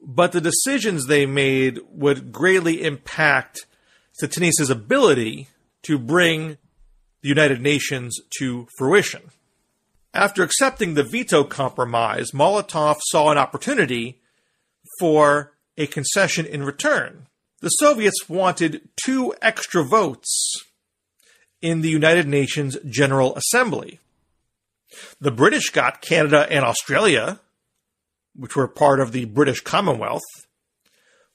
[0.00, 3.66] but the decisions they made would greatly impact
[4.18, 5.48] Stettinius' ability
[5.82, 6.56] to bring
[7.22, 9.30] the United Nations to fruition.
[10.14, 14.20] After accepting the veto compromise, Molotov saw an opportunity
[15.00, 17.26] for a concession in return
[17.64, 20.52] the Soviets wanted two extra votes
[21.62, 24.00] in the United Nations General Assembly.
[25.20, 27.40] The British got Canada and Australia,
[28.34, 30.22] which were part of the British Commonwealth.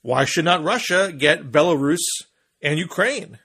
[0.02, 2.00] Why should not Russia get Belarus
[2.62, 3.40] and Ukraine?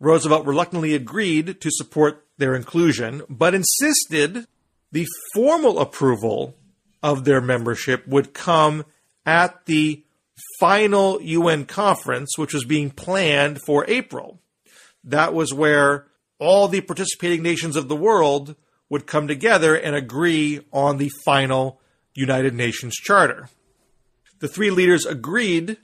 [0.00, 4.46] Roosevelt reluctantly agreed to support their inclusion, but insisted
[4.90, 6.56] the formal approval
[7.02, 8.84] of their membership would come
[9.24, 10.04] at the
[10.58, 14.40] final UN conference, which was being planned for April.
[15.04, 16.06] That was where
[16.38, 18.56] all the participating nations of the world
[18.92, 21.80] would come together and agree on the final
[22.12, 23.48] United Nations Charter.
[24.40, 25.78] The three leaders agreed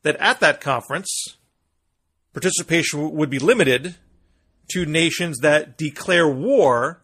[0.00, 1.36] that at that conference,
[2.32, 3.96] participation would be limited
[4.70, 7.02] to nations that declare war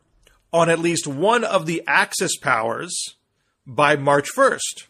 [0.50, 2.96] on at least one of the Axis powers
[3.66, 4.86] by March 1st.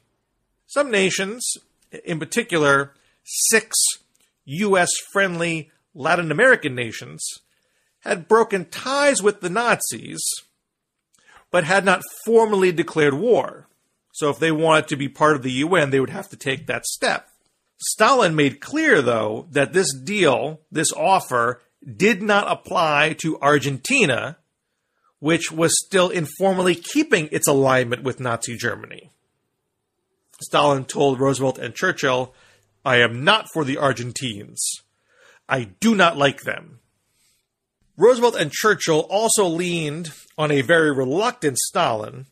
[0.68, 1.42] Some nations
[2.04, 2.94] in particular,
[3.24, 3.74] six
[4.44, 4.90] U.S.
[5.12, 7.40] friendly Latin American nations
[8.04, 10.22] had broken ties with the Nazis
[11.54, 13.68] but had not formally declared war.
[14.12, 16.66] So if they wanted to be part of the UN, they would have to take
[16.66, 17.28] that step.
[17.78, 21.62] Stalin made clear, though, that this deal, this offer,
[21.96, 24.36] did not apply to Argentina,
[25.20, 29.12] which was still informally keeping its alignment with Nazi Germany.
[30.42, 32.34] Stalin told Roosevelt and Churchill,
[32.84, 34.60] I am not for the Argentines.
[35.48, 36.80] I do not like them.
[37.96, 42.26] Roosevelt and Churchill also leaned on a very reluctant Stalin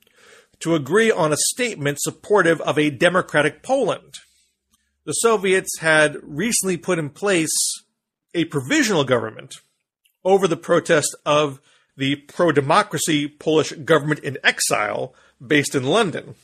[0.60, 4.14] to agree on a statement supportive of a democratic Poland.
[5.04, 7.50] The Soviets had recently put in place
[8.34, 9.56] a provisional government
[10.24, 11.60] over the protest of
[11.96, 16.34] the pro democracy Polish government in exile based in London.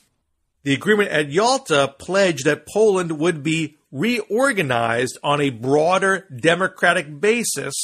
[0.64, 7.74] The agreement at Yalta pledged that Poland would be reorganized on a broader democratic basis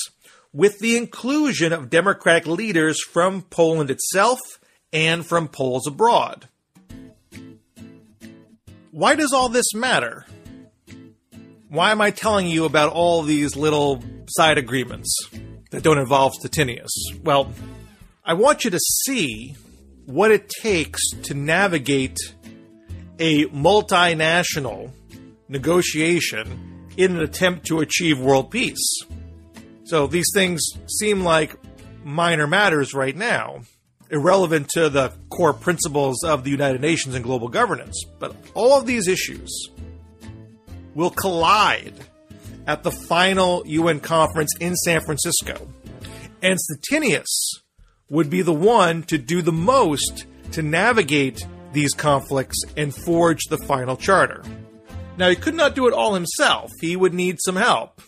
[0.55, 4.39] with the inclusion of democratic leaders from Poland itself
[4.93, 6.49] and from Poles abroad.
[8.93, 10.25] Why does all this matter?
[11.69, 15.13] Why am I telling you about all these little side agreements
[15.73, 16.93] that don't involve Stettinius?
[17.25, 17.53] Well,
[18.25, 19.57] I want you to see
[20.07, 22.17] what it takes to navigate
[23.19, 24.93] a multinational
[25.49, 29.03] negotiation in an attempt to achieve world peace.
[29.85, 31.57] So these things seem like
[32.05, 33.61] minor matters right now,
[34.11, 38.03] irrelevant to the core principles of the United Nations and global governance.
[38.19, 39.71] But all of these issues
[40.95, 41.95] will collide
[42.67, 45.69] at the final UN conference in San Francisco.
[46.43, 47.27] And Stettinius
[48.09, 53.59] would be the one to do the most to navigate these conflicts and forge the
[53.59, 54.43] final charter.
[55.17, 58.01] Now, he could not do it all himself, he would need some help.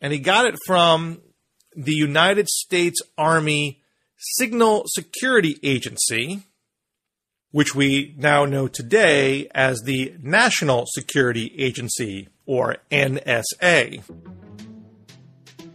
[0.00, 1.20] And he got it from
[1.76, 3.82] the United States Army
[4.16, 6.42] Signal Security Agency,
[7.52, 14.02] which we now know today as the National Security Agency, or NSA.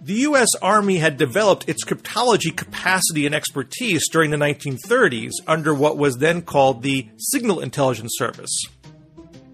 [0.03, 0.49] The U.S.
[0.61, 6.43] Army had developed its cryptology capacity and expertise during the 1930s under what was then
[6.43, 8.55] called the Signal Intelligence Service.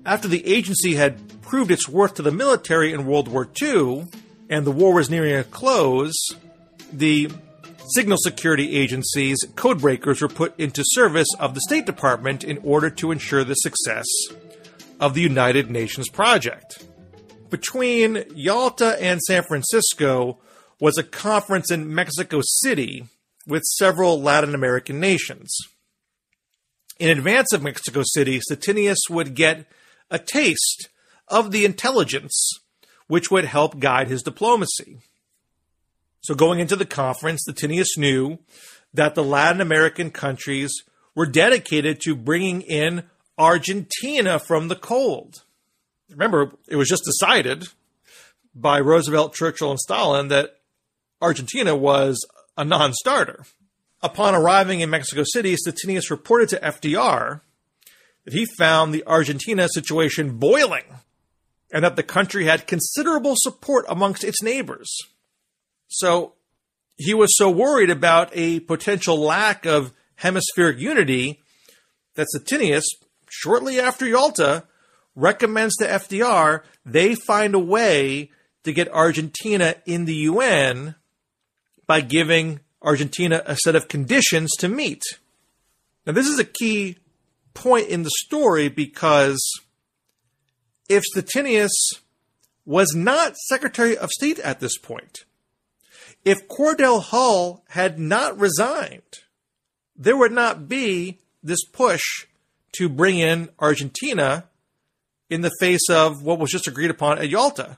[0.05, 4.07] After the agency had proved its worth to the military in World War II,
[4.51, 6.13] and the war was nearing a close,
[6.91, 7.31] the
[7.95, 13.11] Signal Security Agency's codebreakers were put into service of the State Department in order to
[13.11, 14.05] ensure the success
[14.99, 16.85] of the United Nations project.
[17.49, 20.39] Between Yalta and San Francisco
[20.79, 23.05] was a conference in Mexico City
[23.47, 25.57] with several Latin American nations.
[26.99, 29.65] In advance of Mexico City, Stettinius would get
[30.09, 30.89] a taste
[31.29, 32.60] of the intelligence
[33.11, 34.99] which would help guide his diplomacy.
[36.21, 38.39] So going into the conference, Stettinius knew
[38.93, 40.71] that the Latin American countries
[41.13, 43.03] were dedicated to bringing in
[43.37, 45.43] Argentina from the cold.
[46.09, 47.67] Remember, it was just decided
[48.55, 50.61] by Roosevelt, Churchill, and Stalin that
[51.21, 52.17] Argentina was
[52.57, 53.43] a non starter.
[54.01, 57.41] Upon arriving in Mexico City, Stettinius reported to FDR
[58.23, 60.85] that he found the Argentina situation boiling
[61.71, 64.93] and that the country had considerable support amongst its neighbors.
[65.87, 66.33] So
[66.97, 71.41] he was so worried about a potential lack of hemispheric unity
[72.15, 72.83] that Stettinius,
[73.29, 74.65] shortly after Yalta,
[75.15, 78.31] recommends to FDR they find a way
[78.63, 80.95] to get Argentina in the UN
[81.87, 85.01] by giving Argentina a set of conditions to meet.
[86.05, 86.97] Now, this is a key
[87.53, 89.39] point in the story because
[90.91, 91.71] if Stettinius
[92.65, 95.19] was not Secretary of State at this point,
[96.25, 99.19] if Cordell Hull had not resigned,
[99.95, 102.01] there would not be this push
[102.73, 104.45] to bring in Argentina
[105.29, 107.77] in the face of what was just agreed upon at Yalta.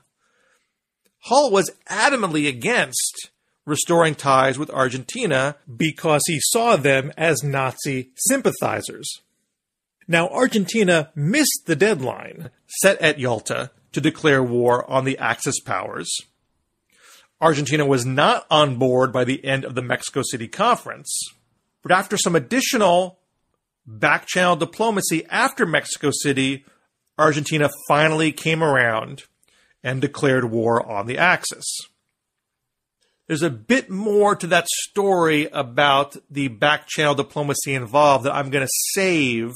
[1.20, 3.30] Hull was adamantly against
[3.64, 9.08] restoring ties with Argentina because he saw them as Nazi sympathizers.
[10.06, 16.10] Now, Argentina missed the deadline set at Yalta to declare war on the Axis powers
[17.44, 21.14] Argentina was not on board by the end of the Mexico City conference.
[21.82, 23.18] But after some additional
[23.86, 26.64] back channel diplomacy after Mexico City,
[27.18, 29.24] Argentina finally came around
[29.82, 31.80] and declared war on the Axis.
[33.26, 38.48] There's a bit more to that story about the back channel diplomacy involved that I'm
[38.48, 39.52] going to save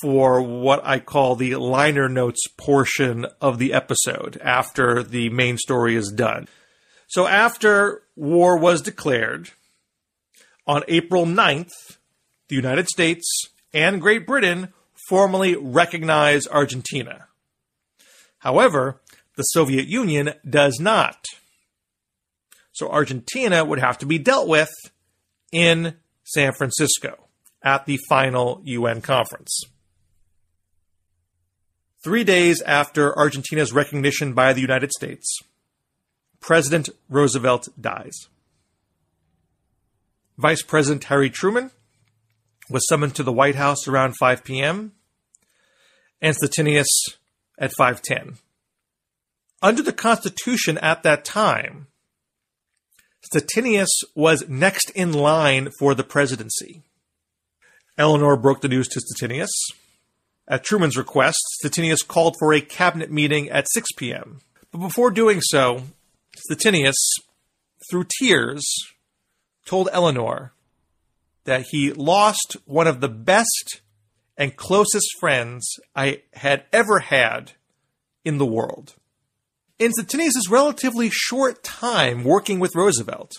[0.00, 5.96] for what I call the liner notes portion of the episode after the main story
[5.96, 6.48] is done.
[7.08, 9.50] So after war was declared
[10.66, 11.98] on April 9th,
[12.48, 13.26] the United States
[13.72, 14.72] and Great Britain
[15.08, 17.26] formally recognize Argentina.
[18.38, 19.00] However,
[19.36, 21.24] the Soviet Union does not.
[22.72, 24.70] So Argentina would have to be dealt with
[25.52, 27.26] in San Francisco
[27.62, 29.64] at the final UN conference.
[32.02, 35.38] Three days after Argentina's recognition by the United States,
[36.40, 38.28] President Roosevelt dies.
[40.38, 41.70] Vice President Harry Truman
[42.70, 44.92] was summoned to the White House around 5 p.m.
[46.22, 46.88] and Stettinius
[47.58, 48.38] at 5:10.
[49.60, 51.88] Under the Constitution at that time,
[53.30, 56.82] Stettinius was next in line for the presidency.
[57.98, 59.50] Eleanor broke the news to Stettinius.
[60.50, 64.40] At Truman's request, Stettinius called for a cabinet meeting at 6 p.m.
[64.72, 65.84] But before doing so,
[66.50, 66.96] Stettinius,
[67.88, 68.68] through tears,
[69.64, 70.52] told Eleanor
[71.44, 73.80] that he lost one of the best
[74.36, 77.52] and closest friends I had ever had
[78.24, 78.96] in the world.
[79.78, 83.34] In Stettinius' relatively short time working with Roosevelt,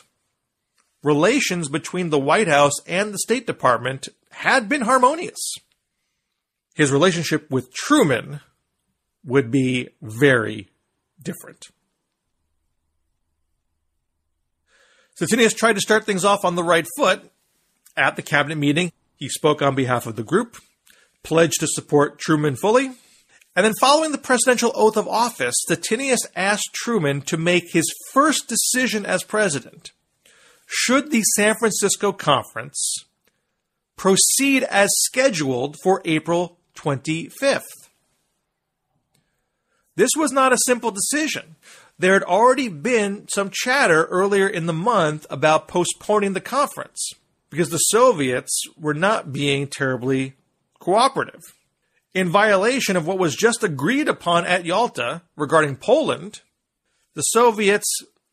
[1.04, 5.58] relations between the White House and the State Department had been harmonious.
[6.76, 8.40] His relationship with Truman
[9.24, 10.70] would be very
[11.22, 11.68] different.
[15.20, 17.32] Stettinius tried to start things off on the right foot.
[17.98, 20.58] At the cabinet meeting, he spoke on behalf of the group,
[21.24, 22.92] pledged to support Truman fully,
[23.56, 28.48] and then following the presidential oath of office, Stettinius asked Truman to make his first
[28.48, 29.92] decision as president.
[30.66, 33.06] Should the San Francisco conference
[33.98, 37.90] proceed as scheduled for April 25th?
[39.96, 41.56] This was not a simple decision.
[42.00, 47.12] There had already been some chatter earlier in the month about postponing the conference
[47.50, 50.34] because the Soviets were not being terribly
[50.80, 51.42] cooperative.
[52.14, 56.42] In violation of what was just agreed upon at Yalta regarding Poland,
[57.14, 57.88] the Soviets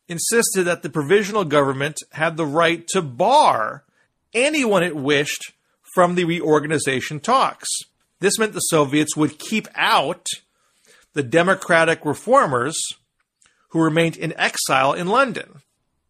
[0.07, 3.83] insisted that the provisional government had the right to bar
[4.33, 5.53] anyone it wished
[5.93, 7.67] from the reorganization talks.
[8.19, 10.27] This meant the Soviets would keep out
[11.13, 12.77] the democratic reformers
[13.69, 15.61] who remained in exile in London.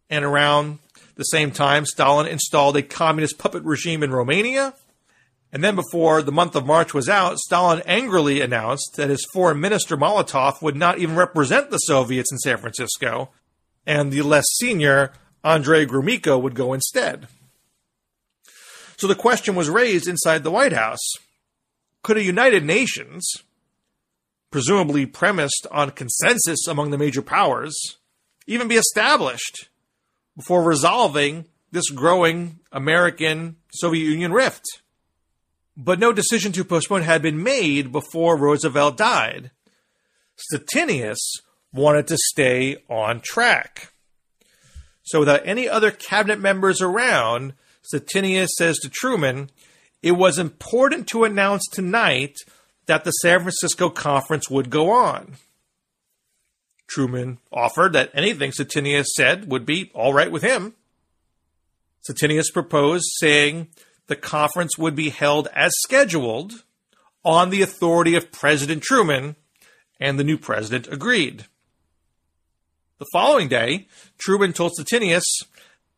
[0.08, 0.78] And around
[1.14, 4.74] the same time, Stalin installed a communist puppet regime in Romania.
[5.52, 9.60] And then, before the month of March was out, Stalin angrily announced that his foreign
[9.60, 13.30] minister Molotov would not even represent the Soviets in San Francisco,
[13.84, 17.26] and the less senior Andrei Gromyko would go instead.
[18.96, 21.14] So the question was raised inside the White House
[22.02, 23.30] could a United Nations,
[24.50, 27.74] presumably premised on consensus among the major powers,
[28.46, 29.68] even be established
[30.36, 34.64] before resolving this growing American Soviet Union rift?
[35.76, 39.50] But no decision to postpone had been made before Roosevelt died.
[40.36, 41.18] Stettinius
[41.72, 43.92] wanted to stay on track.
[45.02, 49.50] So, without any other cabinet members around, Stettinius says to Truman,
[50.02, 52.36] it was important to announce tonight
[52.86, 55.36] that the San Francisco conference would go on.
[56.88, 60.74] Truman offered that anything Stettinius said would be all right with him.
[62.08, 63.68] Stettinius proposed saying
[64.06, 66.64] the conference would be held as scheduled
[67.24, 69.36] on the authority of President Truman,
[70.00, 71.44] and the new president agreed.
[72.98, 73.86] The following day,
[74.18, 75.24] Truman told Stettinius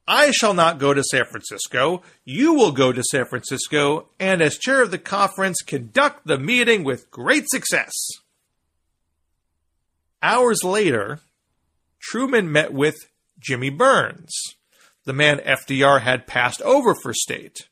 [0.07, 2.03] I shall not go to San Francisco.
[2.25, 6.83] You will go to San Francisco and, as chair of the conference, conduct the meeting
[6.83, 7.93] with great success.
[10.23, 11.21] Hours later,
[12.01, 12.97] Truman met with
[13.39, 14.33] Jimmy Byrnes,
[15.05, 17.69] the man FDR had passed over for state.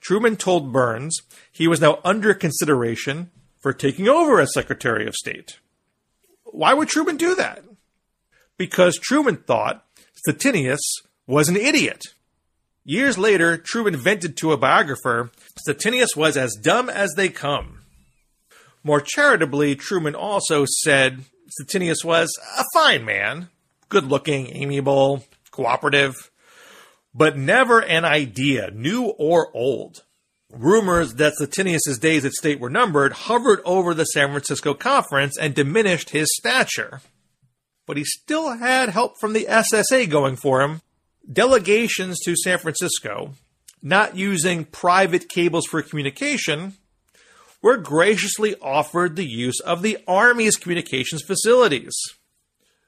[0.00, 1.20] Truman told Byrnes
[1.50, 5.58] he was now under consideration for taking over as Secretary of State.
[6.44, 7.64] Why would Truman do that?
[8.56, 9.84] Because Truman thought
[10.26, 10.80] Stettinius
[11.26, 12.02] was an idiot.
[12.84, 15.30] Years later, Truman vented to a biographer
[15.66, 17.82] Stettinius was as dumb as they come.
[18.82, 21.24] More charitably, Truman also said
[21.60, 23.48] Stettinius was a fine man,
[23.88, 26.14] good looking, amiable, cooperative,
[27.14, 30.02] but never an idea, new or old.
[30.50, 35.54] Rumors that Stettinius' days at state were numbered hovered over the San Francisco conference and
[35.54, 37.00] diminished his stature.
[37.86, 40.82] But he still had help from the SSA going for him
[41.30, 43.34] delegations to San Francisco,
[43.82, 46.74] not using private cables for communication,
[47.60, 51.96] were graciously offered the use of the Army's communications facilities.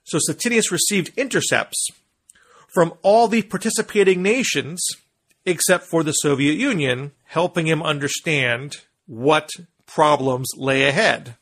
[0.04, 1.86] So Stettinius received intercepts
[2.72, 4.84] from all the participating nations
[5.46, 9.50] except for the Soviet Union, helping him understand what
[9.86, 11.36] problems lay ahead.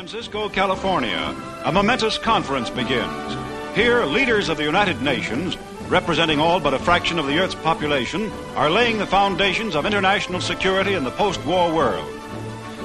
[0.00, 1.36] Francisco, California,
[1.66, 3.36] a momentous conference begins.
[3.76, 5.58] Here, leaders of the United Nations,
[5.90, 10.40] representing all but a fraction of the Earth's population, are laying the foundations of international
[10.40, 12.10] security in the post war world.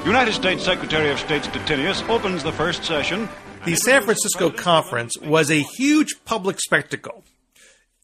[0.05, 3.29] United States Secretary of State Stettinius opens the first session.
[3.63, 7.23] The San Francisco conference was a huge public spectacle.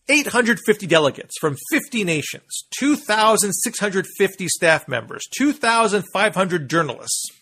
[0.08, 7.41] 850 delegates from 50 nations, 2,650 staff members, 2,500 journalists.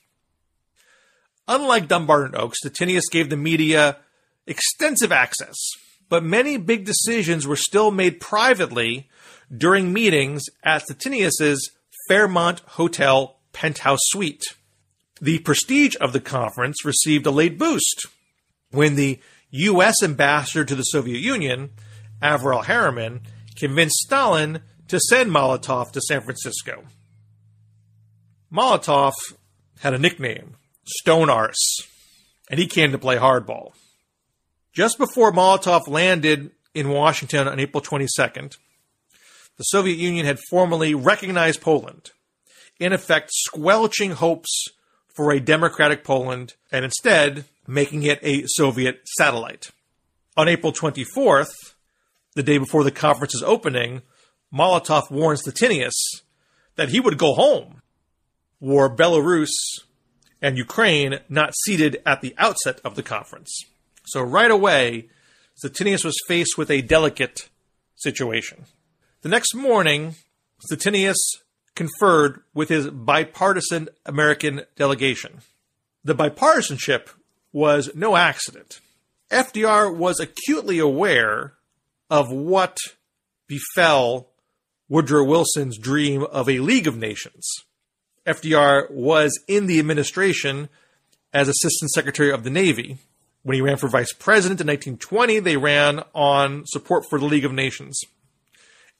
[1.49, 3.97] Unlike Dumbarton Oaks, Stettinius gave the media
[4.45, 5.57] extensive access,
[6.07, 9.09] but many big decisions were still made privately
[9.55, 11.71] during meetings at Stettinius's
[12.07, 14.43] Fairmont Hotel penthouse suite.
[15.19, 18.05] The prestige of the conference received a late boost
[18.69, 19.19] when the
[19.49, 20.03] U.S.
[20.03, 21.71] ambassador to the Soviet Union,
[22.21, 23.21] Averell Harriman,
[23.55, 26.83] convinced Stalin to send Molotov to San Francisco.
[28.53, 29.13] Molotov
[29.79, 30.55] had a nickname,
[30.89, 31.81] Stone Arse,
[32.49, 33.73] and he came to play hardball.
[34.73, 38.57] Just before Molotov landed in Washington on April 22nd,
[39.57, 42.11] the Soviet Union had formally recognized Poland,
[42.79, 44.67] in effect squelching hopes
[45.15, 49.69] for a democratic Poland and instead making it a Soviet satellite.
[50.37, 51.51] On April 24th,
[52.35, 54.01] the day before the conference's opening,
[54.53, 56.21] Molotov warns Stettinius
[56.75, 57.81] that he would go home
[58.61, 59.49] were Belarus
[60.41, 63.65] and Ukraine not seated at the outset of the conference.
[64.05, 65.09] So right away,
[65.63, 67.49] Stettinius was faced with a delicate
[67.95, 68.65] situation.
[69.21, 70.15] The next morning,
[70.69, 71.17] Stettinius
[71.75, 75.39] conferred with his bipartisan American delegation.
[76.03, 77.09] The bipartisanship
[77.51, 78.79] was no accident.
[79.31, 81.53] FDR was acutely aware
[82.09, 82.77] of what
[83.47, 84.29] befell
[84.87, 87.45] Woodrow Wilson's dream of a League of Nations.
[88.29, 90.69] FDR was in the administration
[91.33, 92.97] as Assistant Secretary of the Navy.
[93.43, 97.45] When he ran for vice president in 1920, they ran on support for the League
[97.45, 98.01] of Nations.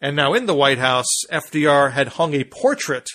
[0.02, 3.08] And now in the White House, FDR had hung a portrait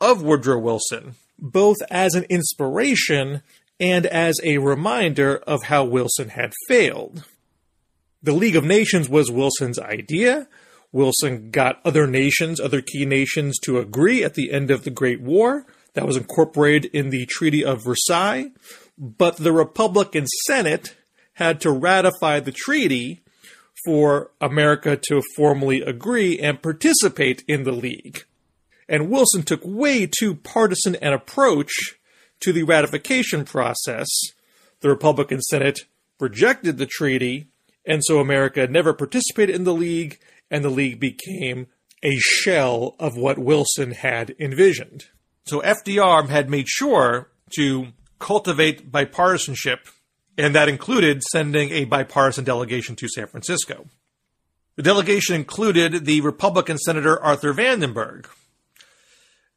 [0.00, 3.42] of Woodrow Wilson, both as an inspiration
[3.78, 7.24] and as a reminder of how Wilson had failed.
[8.22, 10.48] The League of Nations was Wilson's idea.
[10.96, 15.20] Wilson got other nations, other key nations, to agree at the end of the Great
[15.20, 15.66] War.
[15.92, 18.50] That was incorporated in the Treaty of Versailles.
[18.96, 20.96] But the Republican Senate
[21.34, 23.20] had to ratify the treaty
[23.84, 28.24] for America to formally agree and participate in the League.
[28.88, 31.72] And Wilson took way too partisan an approach
[32.40, 34.08] to the ratification process.
[34.80, 35.80] The Republican Senate
[36.18, 37.48] rejected the treaty,
[37.84, 40.18] and so America never participated in the League,
[40.50, 41.66] and the League became
[42.02, 45.06] a shell of what Wilson had envisioned.
[45.44, 47.88] So FDR had made sure to
[48.18, 49.78] cultivate bipartisanship,
[50.36, 53.86] and that included sending a bipartisan delegation to San Francisco.
[54.76, 58.26] The delegation included the Republican Senator Arthur Vandenberg.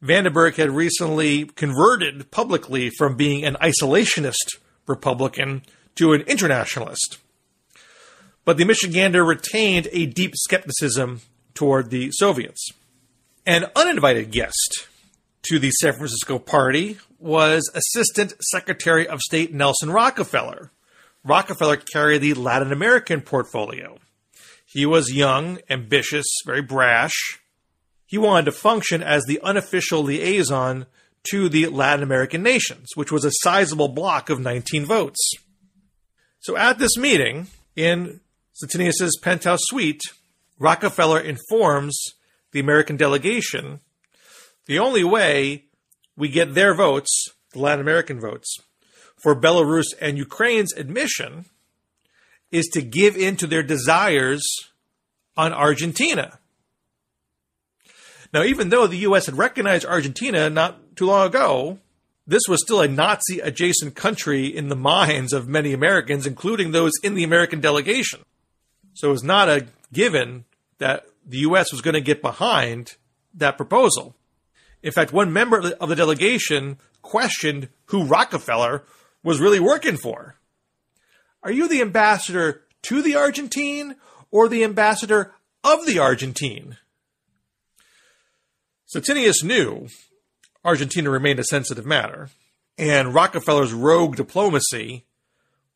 [0.02, 5.62] Vandenberg had recently converted publicly from being an isolationist Republican
[5.96, 7.18] to an internationalist.
[8.50, 11.20] But the Michigander retained a deep skepticism
[11.54, 12.70] toward the Soviets.
[13.46, 14.88] An uninvited guest
[15.42, 20.72] to the San Francisco party was Assistant Secretary of State Nelson Rockefeller.
[21.22, 23.98] Rockefeller carried the Latin American portfolio.
[24.66, 27.38] He was young, ambitious, very brash.
[28.04, 30.86] He wanted to function as the unofficial liaison
[31.30, 35.34] to the Latin American nations, which was a sizable block of 19 votes.
[36.40, 37.46] So at this meeting,
[37.76, 38.18] in
[38.60, 40.02] Stettinius's penthouse suite,
[40.58, 41.98] Rockefeller informs
[42.52, 43.80] the American delegation
[44.66, 45.64] the only way
[46.16, 48.56] we get their votes, the Latin American votes,
[49.22, 51.46] for Belarus and Ukraine's admission
[52.50, 54.42] is to give in to their desires
[55.36, 56.38] on Argentina.
[58.32, 59.26] Now, even though the U.S.
[59.26, 61.78] had recognized Argentina not too long ago,
[62.26, 66.92] this was still a Nazi adjacent country in the minds of many Americans, including those
[67.02, 68.20] in the American delegation.
[68.94, 70.44] So it was not a given
[70.78, 71.72] that the U.S.
[71.72, 72.96] was going to get behind
[73.34, 74.16] that proposal.
[74.82, 78.84] In fact, one member of the delegation questioned who Rockefeller
[79.22, 80.36] was really working for.
[81.42, 83.96] Are you the ambassador to the Argentine
[84.30, 85.32] or the ambassador
[85.64, 86.78] of the Argentine?
[88.94, 89.88] Stettinius knew
[90.64, 92.30] Argentina remained a sensitive matter,
[92.76, 95.06] and Rockefeller's rogue diplomacy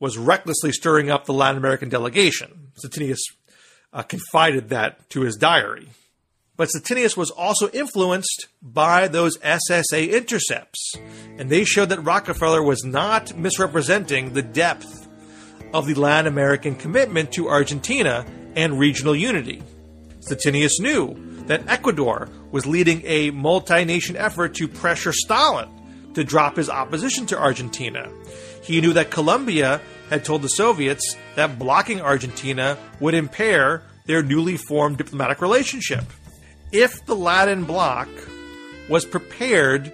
[0.01, 2.73] was recklessly stirring up the Latin American delegation.
[2.83, 3.21] Stettinius
[3.93, 5.89] uh, confided that to his diary.
[6.57, 10.95] But Stettinius was also influenced by those SSA intercepts,
[11.37, 15.09] and they showed that Rockefeller was not misrepresenting the depth
[15.73, 18.25] of the Latin American commitment to Argentina
[18.55, 19.63] and regional unity.
[20.21, 21.17] Stettinius knew
[21.47, 25.69] that Ecuador was leading a multi nation effort to pressure Stalin
[26.15, 28.09] to drop his opposition to Argentina.
[28.65, 34.57] He knew that Colombia had told the Soviets that blocking Argentina would impair their newly
[34.57, 36.05] formed diplomatic relationship.
[36.73, 38.09] If the Latin bloc
[38.89, 39.93] was prepared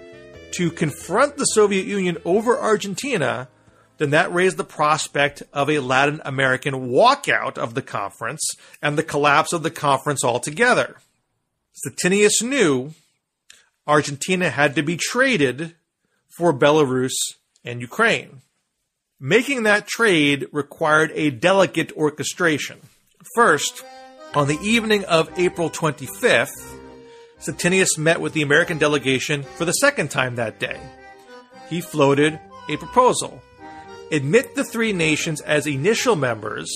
[0.51, 3.49] to confront the Soviet Union over Argentina,
[3.97, 8.41] then that raised the prospect of a Latin American walkout of the conference
[8.81, 10.95] and the collapse of the conference altogether.
[11.73, 12.93] Stettinius knew
[13.85, 15.75] Argentina had to be traded
[16.29, 17.13] for Belarus
[17.63, 18.41] and Ukraine.
[19.23, 22.79] Making that trade required a delicate orchestration.
[23.35, 23.83] First,
[24.33, 26.49] on the evening of April 25th,
[27.39, 30.79] Stettinius met with the American delegation for the second time that day.
[31.69, 33.41] He floated a proposal
[34.11, 36.69] admit the three nations as initial members,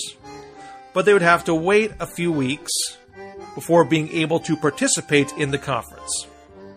[0.93, 2.71] but they would have to wait a few weeks
[3.53, 6.27] before being able to participate in the conference.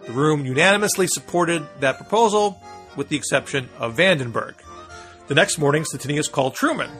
[0.06, 2.60] The room unanimously supported that proposal,
[2.96, 4.54] with the exception of Vandenberg.
[5.28, 6.90] The next morning, Stettinius called Truman.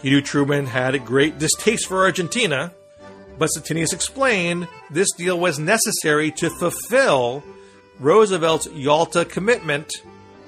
[0.00, 2.72] He knew Truman had a great distaste for Argentina,
[3.36, 7.42] but Stettinius explained this deal was necessary to fulfill
[7.98, 9.90] Roosevelt's Yalta commitment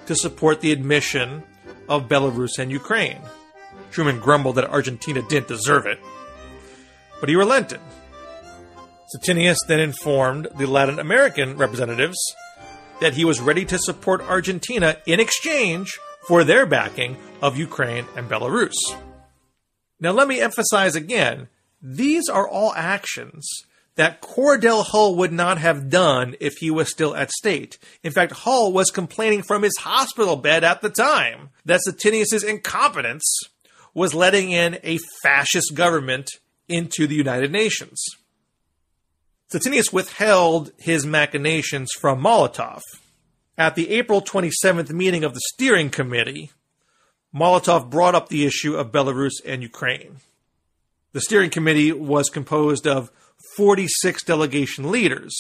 [0.07, 1.43] to support the admission
[1.89, 3.19] of Belarus and Ukraine.
[3.91, 5.99] Truman grumbled that Argentina didn't deserve it,
[7.19, 7.81] but he relented.
[9.13, 12.19] Stettinius then informed the Latin American representatives
[13.01, 18.29] that he was ready to support Argentina in exchange for their backing of Ukraine and
[18.29, 18.75] Belarus.
[20.01, 21.49] Now, let me emphasize again
[21.81, 23.49] these are all actions
[23.97, 27.79] that Cordell Hull would not have done if he was still at state.
[28.03, 33.25] In fact, Hull was complaining from his hospital bed at the time that Stettinius' incompetence
[33.95, 36.29] was letting in a fascist government
[36.69, 38.03] into the United Nations.
[39.51, 42.83] Stettinius withheld his machinations from Molotov.
[43.59, 46.51] At the April 27th meeting of the steering committee,
[47.35, 50.17] Molotov brought up the issue of Belarus and Ukraine.
[51.13, 53.11] The steering committee was composed of
[53.57, 55.35] 46 delegation leaders,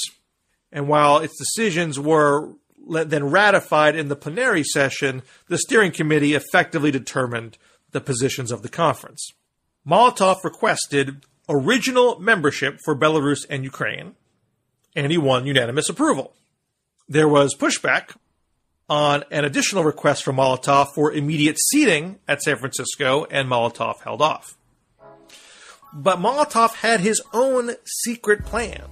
[0.72, 2.52] and while its decisions were
[2.88, 7.58] then ratified in the plenary session, the steering committee effectively determined
[7.90, 9.28] the positions of the conference.
[9.86, 14.14] Molotov requested original membership for Belarus and Ukraine,
[14.94, 16.32] and he won unanimous approval.
[17.08, 18.16] There was pushback
[18.88, 24.20] on an additional request from Molotov for immediate seating at San Francisco, and Molotov held
[24.20, 24.56] off.
[25.92, 28.82] But Molotov had his own secret plan.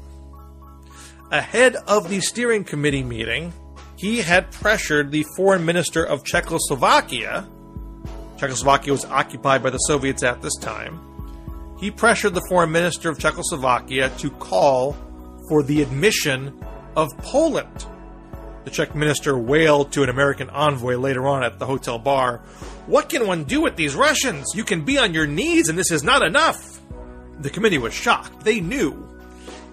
[1.33, 3.53] Ahead of the steering committee meeting,
[3.97, 7.49] he had pressured the foreign minister of Czechoslovakia.
[8.39, 11.01] Czechoslovakia was occupied by the Soviets at this time.
[11.81, 14.97] He pressured the foreign minister of Czechoslovakia to call
[15.49, 16.65] for the admission
[16.97, 17.87] of Poland.
[18.65, 22.39] The Czech minister wailed to an American envoy later on at the hotel bar,
[22.87, 24.47] What can one do with these Russians?
[24.55, 26.81] You can be on your knees, and this is not enough.
[27.41, 28.45] The committee was shocked.
[28.45, 29.09] They knew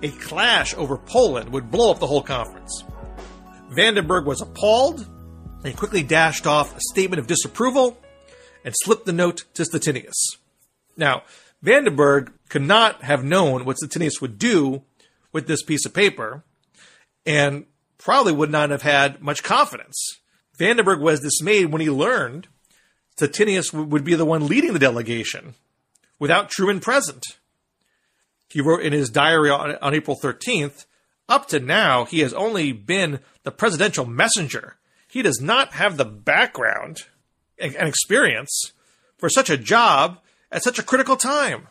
[0.04, 2.84] a clash over Poland would blow up the whole conference.
[3.72, 5.08] Vandenberg was appalled
[5.64, 7.98] and quickly dashed off a statement of disapproval
[8.66, 10.38] and slipped the note to Stettinius.
[10.98, 11.24] Now,
[11.64, 14.84] Vandenberg could not have known what Stettinius would do
[15.32, 16.44] with this piece of paper
[17.26, 17.66] and
[18.02, 20.20] probably would not have had much confidence.
[20.60, 22.48] Vandenberg was dismayed when he learned
[23.20, 25.56] Stettinius would be the one leading the delegation
[26.20, 27.24] without Truman present.
[28.50, 30.86] He wrote in his diary on, on April 13th,
[31.30, 34.76] up to now, he has only been the presidential messenger.
[35.08, 37.04] He does not have the background
[37.58, 38.74] and experience
[39.18, 40.20] for such a job
[40.52, 41.68] at such a critical time.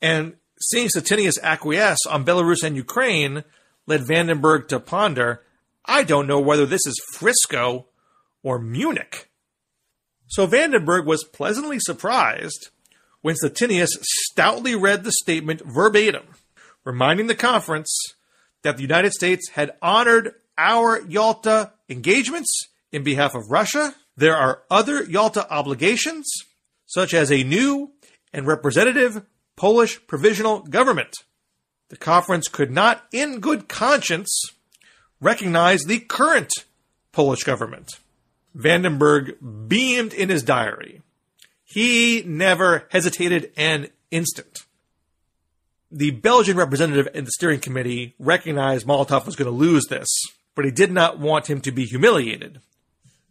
[0.00, 3.44] And seeing Stettinius acquiesce on Belarus and Ukraine
[3.92, 5.42] led Vandenberg to ponder
[5.84, 7.86] I don't know whether this is Frisco
[8.42, 9.28] or Munich.
[10.28, 12.70] So Vandenberg was pleasantly surprised
[13.20, 16.22] when Stettinius stoutly read the statement verbatim,
[16.84, 17.92] reminding the conference
[18.62, 23.94] that the United States had honored our Yalta engagements in behalf of Russia.
[24.16, 26.32] There are other Yalta obligations,
[26.86, 27.90] such as a new
[28.32, 29.26] and representative
[29.56, 31.24] Polish provisional government.
[31.92, 34.46] The conference could not, in good conscience,
[35.20, 36.50] recognize the current
[37.12, 37.98] Polish government.
[38.56, 39.36] Vandenberg
[39.68, 41.02] beamed in his diary
[41.66, 44.60] He never hesitated an instant.
[45.90, 50.08] The Belgian representative in the steering committee recognized Molotov was going to lose this,
[50.54, 52.62] but he did not want him to be humiliated.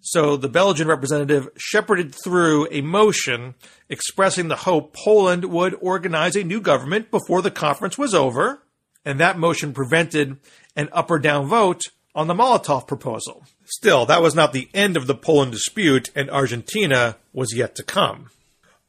[0.02, 3.54] So the Belgian representative shepherded through a motion
[3.88, 8.64] expressing the hope Poland would organize a new government before the conference was over,
[9.06, 10.38] and that motion prevented
[10.76, 11.84] an up or down vote
[12.16, 13.46] on the Molotov proposal.
[13.66, 17.84] Still, that was not the end of the Poland dispute, and Argentina was yet to
[17.84, 18.32] come.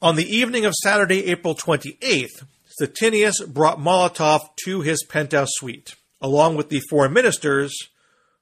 [0.01, 2.43] On the evening of Saturday, April 28th,
[2.81, 7.73] Stettinius brought Molotov to his penthouse suite, along with the foreign ministers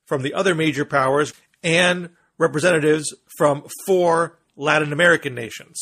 [0.05, 2.09] from the other major powers and
[2.41, 5.81] representatives from four Latin American nations.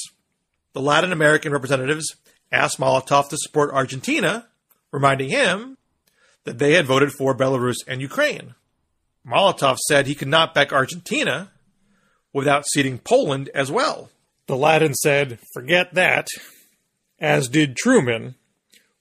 [0.74, 2.16] The Latin American representatives
[2.52, 4.48] asked Molotov to support Argentina,
[4.92, 5.78] reminding him
[6.44, 8.56] that they had voted for Belarus and Ukraine.
[9.26, 11.52] Molotov said he could not back Argentina
[12.34, 14.10] without ceding Poland as well.
[14.48, 16.28] The Latin said, forget that,
[17.20, 18.36] as did Truman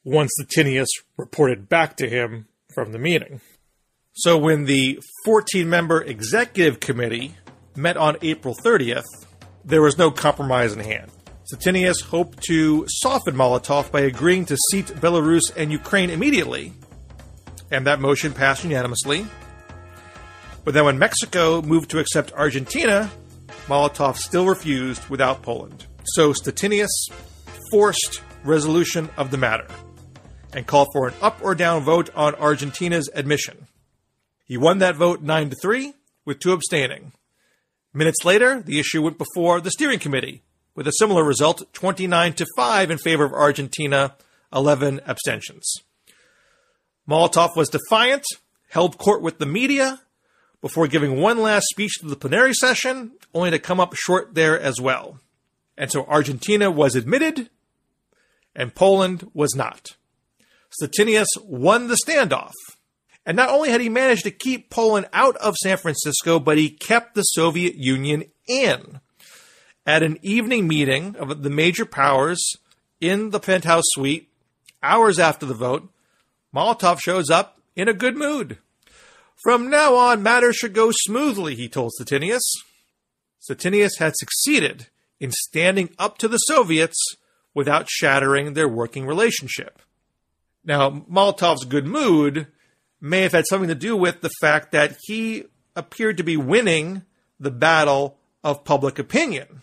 [0.05, 3.41] once Stettinius reported back to him from the meeting.
[4.13, 7.37] So when the 14 member executive committee
[7.79, 9.05] met on April 30th,
[9.65, 11.11] there was no compromise in hand.
[11.51, 16.75] Stettinius hoped to soften Molotov by agreeing to seat Belarus and Ukraine immediately,
[17.71, 19.27] and that motion passed unanimously.
[20.65, 23.11] But then when Mexico moved to accept Argentina,
[23.67, 25.87] Molotov still refused without Poland.
[26.05, 26.89] So Stettinius
[27.71, 29.67] forced resolution of the matter
[30.53, 33.67] and called for an up or down vote on Argentina's admission.
[34.45, 37.13] He won that vote 9 to 3 with two abstaining.
[37.93, 40.43] Minutes later, the issue went before the steering committee
[40.75, 44.15] with a similar result 29 to 5 in favor of Argentina,
[44.53, 45.73] 11 abstentions.
[47.09, 48.25] Molotov was defiant,
[48.69, 50.01] held court with the media
[50.61, 54.59] before giving one last speech to the plenary session, only to come up short there
[54.59, 55.21] as well.
[55.77, 57.49] And so Argentina was admitted,
[58.55, 59.97] and Poland was not.
[60.71, 62.53] Stettinius won the standoff.
[63.27, 66.71] And not only had he managed to keep Poland out of San Francisco, but he
[66.71, 69.01] kept the Soviet Union in.
[69.87, 72.57] At an evening meeting of the major powers
[73.01, 74.29] in the penthouse suite,
[74.83, 75.89] hours after the vote,
[76.55, 78.59] Molotov shows up in a good mood.
[79.43, 82.43] From now on, matters should go smoothly, he told Stettinius.
[83.41, 84.89] Stettinius had succeeded
[85.21, 86.99] in standing up to the Soviets
[87.55, 89.81] without shattering their working relationship.
[90.65, 92.49] Now, Molotov's good mood
[93.01, 95.45] may have had something to do with the fact that he
[95.77, 97.03] appeared to be winning
[97.39, 99.63] the battle of public opinion.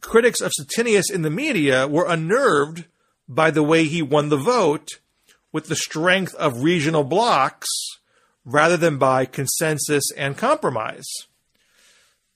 [0.00, 2.86] Critics of Stettinius in the media were unnerved
[3.28, 4.88] by the way he won the vote
[5.52, 7.68] with the strength of regional blocs
[8.44, 11.06] rather than by consensus and compromise.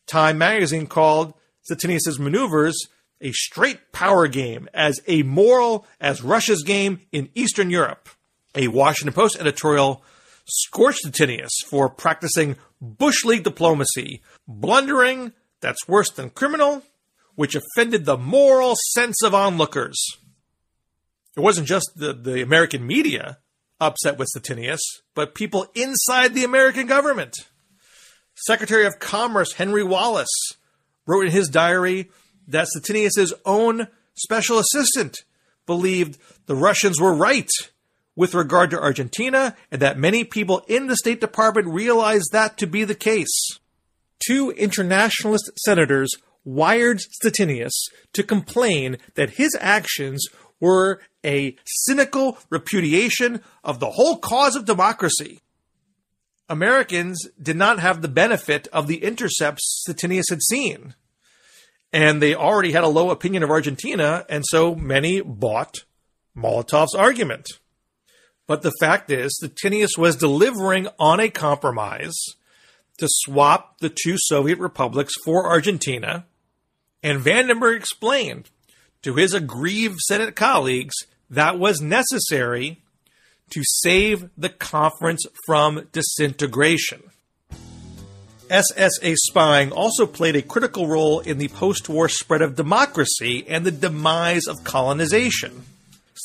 [0.06, 1.32] Time magazine called
[1.68, 2.76] Stettinius' maneuvers
[3.20, 8.08] a straight power game as amoral as Russia's game in Eastern Europe.
[8.54, 10.04] A Washington Post editorial
[10.46, 16.82] scorched Stettinius for practicing Bush League diplomacy, blundering that's worse than criminal,
[17.34, 19.98] which offended the moral sense of onlookers.
[21.36, 23.38] It wasn't just the, the American media
[23.80, 24.80] upset with Stettinius,
[25.14, 27.34] but people inside the American government.
[28.46, 30.28] Secretary of Commerce Henry Wallace
[31.06, 32.10] wrote in his diary
[32.46, 35.24] that Stettinius' own special assistant
[35.66, 37.50] believed the Russians were right
[38.16, 42.66] with regard to Argentina and that many people in the State Department realized that to
[42.66, 43.58] be the case.
[44.24, 46.12] Two internationalist senators
[46.44, 47.72] wired Stettinius
[48.12, 50.26] to complain that his actions
[50.60, 55.40] were a cynical repudiation of the whole cause of democracy.
[56.48, 60.94] Americans did not have the benefit of the intercepts Stettinius had seen
[61.94, 65.84] and they already had a low opinion of Argentina, and so many bought
[66.36, 67.46] Molotov's argument.
[68.46, 72.14] But the fact is, Stettinius was delivering on a compromise
[72.98, 76.26] to swap the two Soviet republics for Argentina,
[77.02, 78.50] and Vandenberg explained
[79.02, 80.94] to his aggrieved Senate colleagues
[81.30, 82.80] that was necessary
[83.50, 87.02] to save the conference from disintegration.
[88.48, 93.64] SSA spying also played a critical role in the post war spread of democracy and
[93.64, 95.64] the demise of colonization.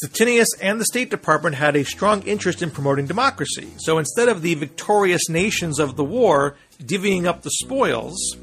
[0.02, 4.42] Stettinius and the State Department had a strong interest in promoting democracy, so instead of
[4.42, 8.38] the victorious nations of the war divvying up the spoils,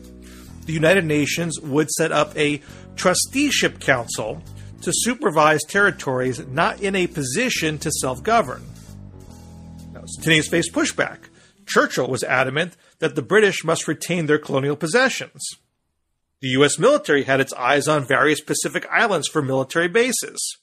[0.67, 2.61] the United Nations would set up a
[2.97, 4.43] trusteeship council
[4.83, 8.63] to supervise territories not in a position to self govern.
[10.19, 11.19] Stettinius faced pushback.
[11.67, 15.43] Churchill was adamant that the British must retain their colonial possessions.
[16.41, 16.79] The U.S.
[16.79, 20.59] military had its eyes on various Pacific islands for military bases.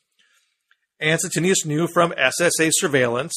[1.04, 1.20] And
[1.66, 3.36] knew from SSA surveillance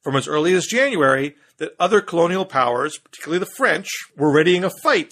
[0.00, 3.86] from as early as January that other colonial powers, particularly the French,
[4.16, 5.10] were readying a fight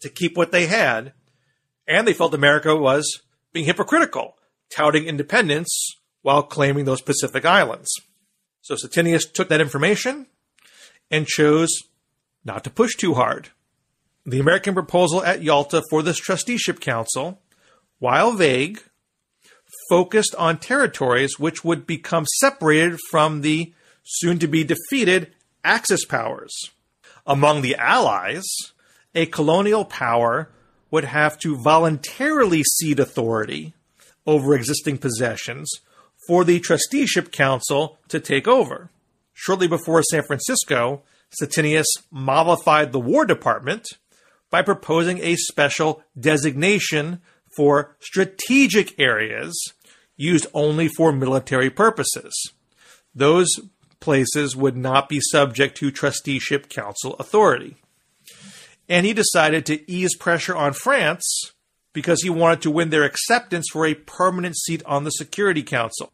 [0.00, 1.12] to keep what they had,
[1.86, 3.22] and they felt America was
[3.52, 4.36] being hypocritical,
[4.74, 7.88] touting independence while claiming those Pacific islands.
[8.60, 10.26] So Stettinius took that information
[11.12, 11.70] and chose
[12.44, 13.50] not to push too hard.
[14.26, 17.40] The American proposal at Yalta for this trusteeship council,
[18.00, 18.82] while vague,
[19.88, 23.72] focused on territories which would become separated from the
[24.04, 25.32] soon to be defeated
[25.64, 26.52] Axis powers.
[27.26, 28.46] Among the Allies,
[29.14, 30.50] a colonial power
[30.90, 33.74] would have to voluntarily cede authority
[34.26, 35.70] over existing possessions
[36.26, 38.90] for the trusteeship council to take over.
[39.32, 43.86] Shortly before San Francisco, Stettinius mollified the War Department
[44.50, 47.20] by proposing a special designation
[47.56, 49.74] for strategic areas
[50.18, 52.34] used only for military purposes.
[53.14, 53.48] Those
[54.00, 57.76] places would not be subject to trusteeship council authority.
[58.88, 61.52] And he decided to ease pressure on France
[61.92, 66.12] because he wanted to win their acceptance for a permanent seat on the Security Council.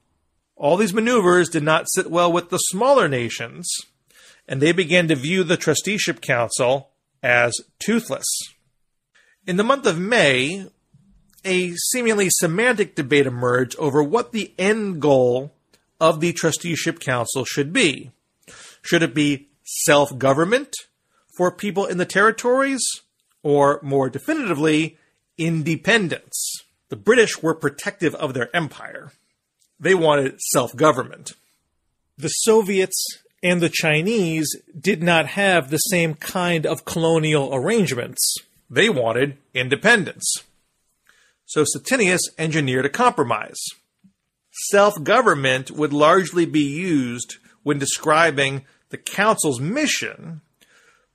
[0.56, 3.68] All these maneuvers did not sit well with the smaller nations,
[4.46, 6.90] and they began to view the Trusteeship Council
[7.22, 8.26] as toothless.
[9.46, 10.66] In the month of May,
[11.44, 15.52] a seemingly semantic debate emerged over what the end goal
[16.00, 18.10] of the Trusteeship Council should be.
[18.82, 20.74] Should it be self government
[21.36, 22.82] for people in the territories,
[23.42, 24.98] or more definitively,
[25.38, 26.62] independence?
[26.90, 29.12] The British were protective of their empire.
[29.80, 31.32] They wanted self government.
[32.16, 33.04] The Soviets
[33.42, 38.36] and the Chinese did not have the same kind of colonial arrangements.
[38.70, 40.42] They wanted independence.
[41.46, 43.58] So Stettinius engineered a compromise.
[44.68, 50.40] Self government would largely be used when describing the Council's mission,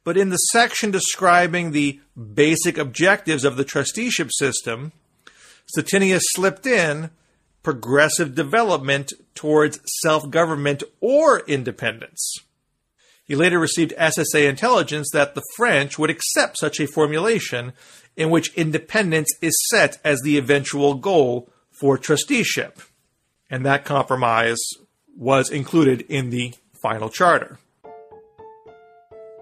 [0.03, 1.99] but in the section describing the
[2.33, 4.91] basic objectives of the trusteeship system,
[5.73, 7.11] Stettinius slipped in
[7.63, 12.33] progressive development towards self government or independence.
[13.23, 17.73] He later received SSA intelligence that the French would accept such a formulation
[18.19, 22.81] in which independence is set as the eventual goal for trusteeship.
[23.49, 24.59] And that compromise
[25.17, 26.53] was included in the
[26.83, 27.57] final charter.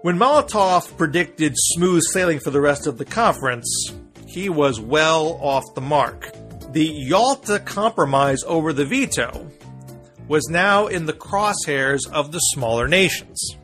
[0.02, 3.92] When Molotov predicted smooth sailing for the rest of the conference,
[4.26, 6.30] he was well off the mark.
[6.72, 9.50] The Yalta Compromise over the veto
[10.28, 13.57] was now in the crosshairs of the smaller nations.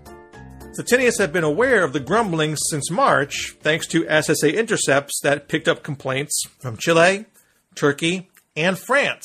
[0.77, 5.69] Stettinius had been aware of the grumblings since March, thanks to SSA intercepts that picked
[5.69, 7.27] up complaints from Chile,
[7.77, 9.25] Turkey, and France.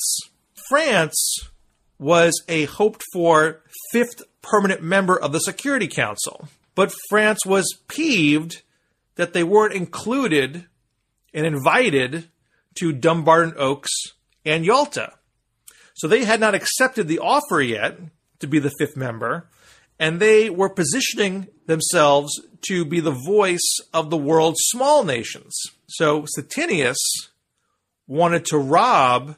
[0.68, 1.50] France
[1.98, 8.62] was a hoped for fifth permanent member of the Security Council, but France was peeved
[9.16, 10.66] that they weren't included
[11.34, 12.28] and invited
[12.78, 13.90] to Dumbarton Oaks
[14.44, 15.14] and Yalta.
[15.94, 17.98] So they had not accepted the offer yet
[18.38, 19.48] to be the fifth member,
[20.00, 25.54] and they were positioning themselves to be the voice of the world's small nations.
[25.88, 26.96] So Stettinius
[28.08, 29.36] wanted to rob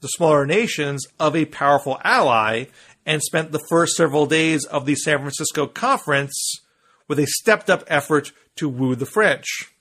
[0.00, 2.66] the smaller nations of a powerful ally
[3.04, 6.60] and spent the first several days of the San Francisco conference
[7.08, 9.72] with a stepped up effort to woo the French.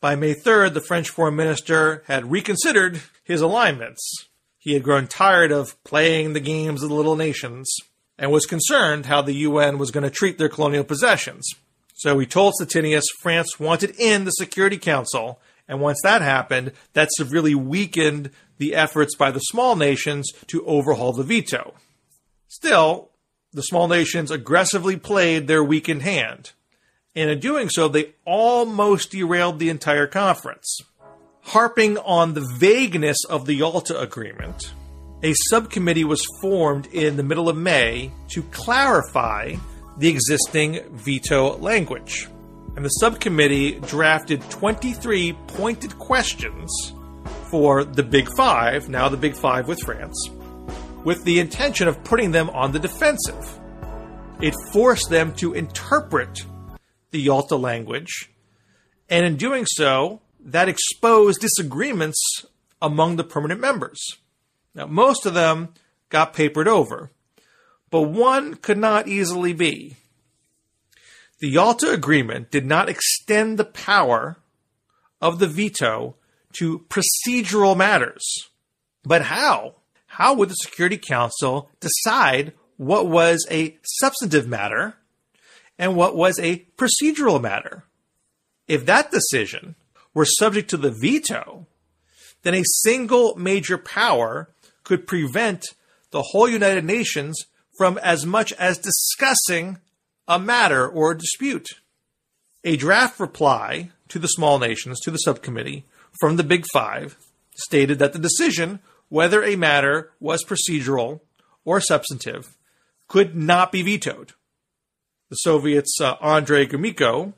[0.00, 4.28] By May 3rd, the French foreign minister had reconsidered his alignments.
[4.58, 7.74] He had grown tired of playing the games of the little nations
[8.18, 11.48] and was concerned how the UN was going to treat their colonial possessions.
[11.94, 17.08] So he told Stettinius France wanted in the Security Council, and once that happened, that
[17.12, 21.74] severely weakened the efforts by the small nations to overhaul the veto.
[22.48, 23.10] Still,
[23.52, 26.52] the small nations aggressively played their weakened hand
[27.18, 30.78] and in doing so, they almost derailed the entire conference.
[31.42, 34.72] Harping on the vagueness of the Yalta Agreement,
[35.22, 39.56] a subcommittee was formed in the middle of May to clarify
[39.96, 42.28] the existing veto language.
[42.76, 46.92] And the subcommittee drafted 23 pointed questions
[47.50, 50.30] for the Big Five, now the Big Five with France,
[51.02, 53.58] with the intention of putting them on the defensive.
[54.40, 56.44] It forced them to interpret
[57.10, 58.30] the Yalta language,
[59.08, 62.44] and in doing so, that exposed disagreements
[62.80, 64.18] among the permanent members.
[64.78, 65.74] Now, most of them
[66.08, 67.10] got papered over,
[67.90, 69.96] but one could not easily be.
[71.40, 74.36] The Yalta Agreement did not extend the power
[75.20, 76.14] of the veto
[76.58, 78.50] to procedural matters.
[79.02, 79.74] But how?
[80.06, 84.94] How would the Security Council decide what was a substantive matter
[85.76, 87.82] and what was a procedural matter?
[88.68, 89.74] If that decision
[90.14, 91.66] were subject to the veto,
[92.42, 94.50] then a single major power
[94.88, 95.66] could prevent
[96.12, 97.44] the whole United Nations
[97.76, 99.76] from as much as discussing
[100.26, 101.68] a matter or a dispute.
[102.64, 105.84] A draft reply to the small nations, to the subcommittee
[106.18, 107.18] from the Big Five,
[107.54, 108.80] stated that the decision
[109.10, 111.20] whether a matter was procedural
[111.66, 112.56] or substantive
[113.08, 114.32] could not be vetoed.
[115.28, 117.34] The Soviets' uh, Andrei Gromyko,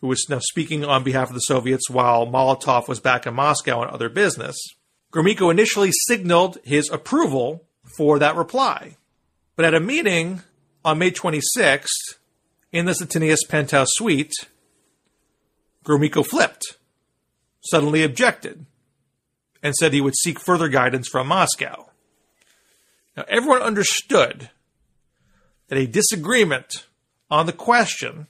[0.00, 3.80] who was now speaking on behalf of the Soviets while Molotov was back in Moscow
[3.80, 4.56] on other business,
[5.12, 8.96] Gromyko initially signaled his approval for that reply.
[9.56, 10.42] But at a meeting
[10.84, 12.16] on May 26th
[12.72, 14.32] in the Stettinius penthouse suite,
[15.84, 16.78] Gromyko flipped,
[17.60, 18.66] suddenly objected,
[19.62, 21.90] and said he would seek further guidance from Moscow.
[23.16, 24.50] Now, everyone understood
[25.68, 26.86] that a disagreement
[27.30, 28.28] on the question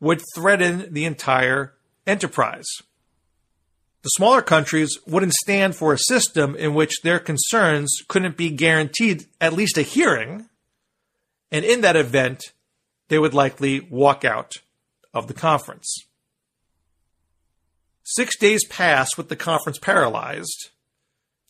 [0.00, 1.74] would threaten the entire
[2.06, 2.66] enterprise.
[4.04, 9.24] The smaller countries wouldn't stand for a system in which their concerns couldn't be guaranteed
[9.40, 10.44] at least a hearing,
[11.50, 12.52] and in that event,
[13.08, 14.52] they would likely walk out
[15.14, 15.96] of the conference.
[18.02, 20.68] Six days passed with the conference paralyzed,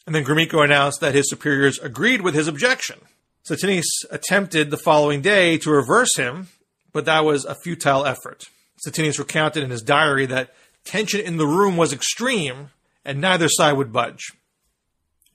[0.07, 3.01] and then Gromyko announced that his superiors agreed with his objection.
[3.45, 6.47] Stettinius attempted the following day to reverse him,
[6.93, 8.45] but that was a futile effort.
[8.87, 10.55] Stettinius recounted in his diary that
[10.85, 12.71] tension in the room was extreme,
[13.05, 14.33] and neither side would budge.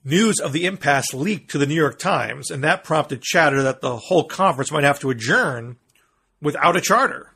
[0.04, 3.80] News of the impasse leaked to the New York Times, and that prompted chatter that
[3.80, 5.76] the whole conference might have to adjourn
[6.40, 7.32] without a charter.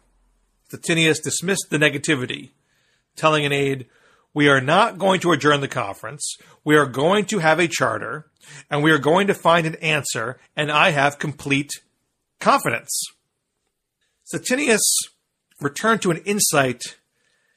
[0.70, 2.50] Stettinius dismissed the negativity
[3.16, 3.86] telling an aide,
[4.32, 6.36] we are not going to adjourn the conference.
[6.64, 8.26] We are going to have a charter
[8.70, 11.70] and we are going to find an answer, and I have complete
[12.40, 13.02] confidence.
[14.30, 14.82] Stettinius
[15.60, 16.82] returned to an insight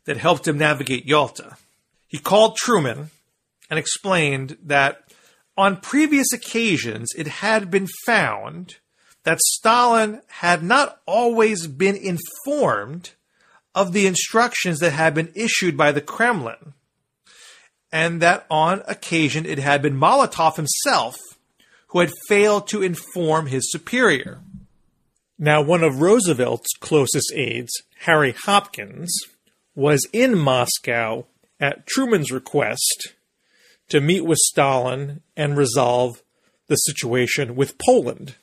[0.07, 1.57] that helped him navigate Yalta.
[2.07, 3.11] He called Truman
[3.69, 5.03] and explained that
[5.55, 8.77] on previous occasions it had been found
[9.23, 13.11] that Stalin had not always been informed
[13.75, 16.73] of the instructions that had been issued by the Kremlin,
[17.91, 21.17] and that on occasion it had been Molotov himself
[21.87, 24.39] who had failed to inform his superior.
[25.37, 29.13] Now, one of Roosevelt's closest aides, Harry Hopkins,
[29.77, 31.27] was in Moscow
[31.59, 33.13] at Truman's request
[33.89, 36.23] to meet with Stalin and resolve
[36.65, 38.33] the situation with Poland.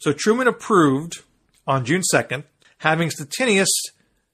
[0.00, 1.22] So Truman approved
[1.64, 2.42] on June 2nd,
[2.78, 3.68] having Stettinius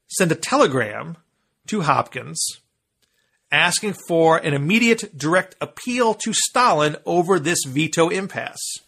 [0.09, 1.19] send a telegram
[1.67, 2.41] to Hopkins
[3.53, 8.79] asking for an immediate direct appeal to Stalin over this veto impasse.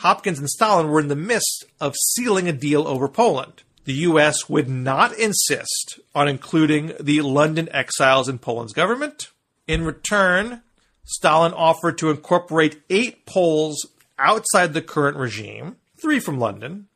[0.00, 3.62] Hopkins and Stalin were in the midst of sealing a deal over Poland.
[3.84, 4.48] The U.S.
[4.48, 9.30] would not insist on including the London exiles in Poland's government.
[9.66, 10.62] In return,
[11.04, 13.86] Stalin offered to incorporate eight Poles
[14.18, 16.88] outside the current regime, three from London,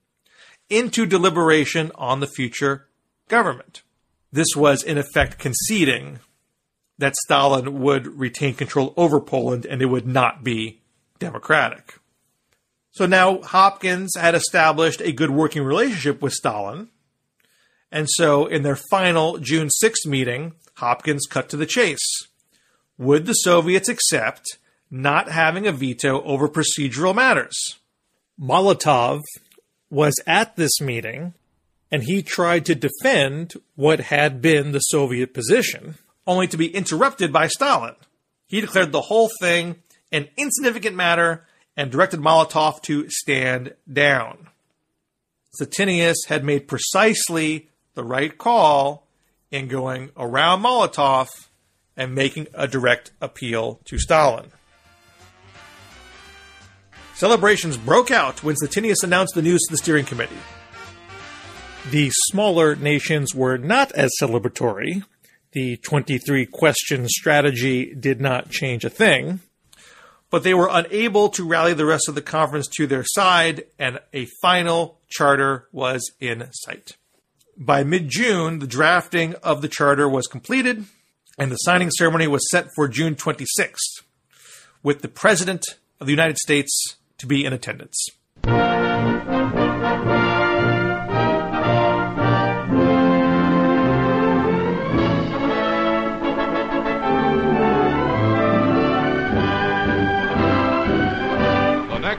[0.69, 2.87] into deliberation on the future
[3.29, 3.83] government.
[4.31, 6.21] This was, in effect, conceding
[6.99, 10.81] that Stalin would retain control over Poland and it would not be
[11.19, 11.99] democratic.
[12.95, 16.91] So now Hopkins had established a good working relationship with Stalin.
[17.91, 22.29] And so in their final June 6th meeting, Hopkins cut to the chase.
[22.97, 24.59] Would the Soviets accept
[24.93, 27.57] not having a veto over procedural matters?
[28.41, 29.23] Molotov
[29.91, 31.35] was at this meeting
[31.91, 35.97] and he tried to defend what had been the Soviet position,
[36.29, 37.97] only to be interrupted by Stalin.
[38.47, 41.45] He declared the whole thing an insignificant matter
[41.77, 44.49] and directed Molotov to stand down.
[45.61, 49.07] Stettinius had made precisely the right call
[49.51, 51.29] in going around Molotov
[51.97, 54.51] and making a direct appeal to Stalin.
[57.15, 60.35] Celebrations broke out when Stettinius announced the news to the steering committee.
[61.91, 65.05] The smaller nations were not as celebratory.
[65.53, 69.41] The 23 question strategy did not change a thing,
[70.35, 74.01] but they were unable to rally the rest of the conference to their side, and
[74.13, 76.97] a final charter was in sight.
[77.57, 80.87] By mid June, the drafting of the charter was completed,
[81.39, 84.03] and the signing ceremony was set for June 26th,
[84.83, 85.65] with the President
[86.01, 88.05] of the United States to be in attendance.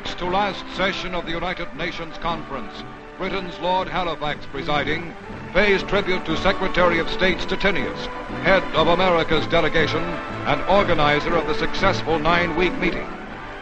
[0.06, 2.84] Thanks to last session of the United Nations Conference,
[3.18, 5.15] Britain's Lord Halifax presiding,
[5.52, 8.06] pays tribute to Secretary of State Stettinius,
[8.44, 10.03] head of America's delegation
[10.45, 13.07] and organizer of the successful nine-week meeting.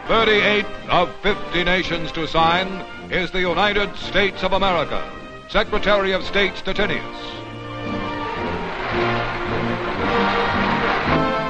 [0.06, 2.68] 38 of 50 nations to sign
[3.10, 5.02] is the United States of America.
[5.48, 7.00] Secretary of State Stettinius.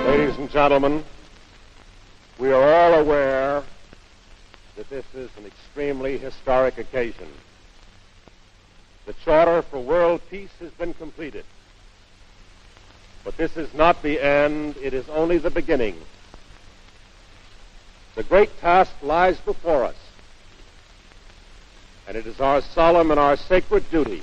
[0.07, 1.05] Ladies and gentlemen,
[2.39, 3.65] we are all aware
[4.77, 7.29] that this is an extremely historic occasion.
[9.07, 11.45] The Charter for World Peace has been completed.
[13.23, 15.97] But this is not the end, it is only the beginning.
[18.17, 19.97] The great task lies before us,
[22.07, 24.23] and it is our solemn and our sacred duty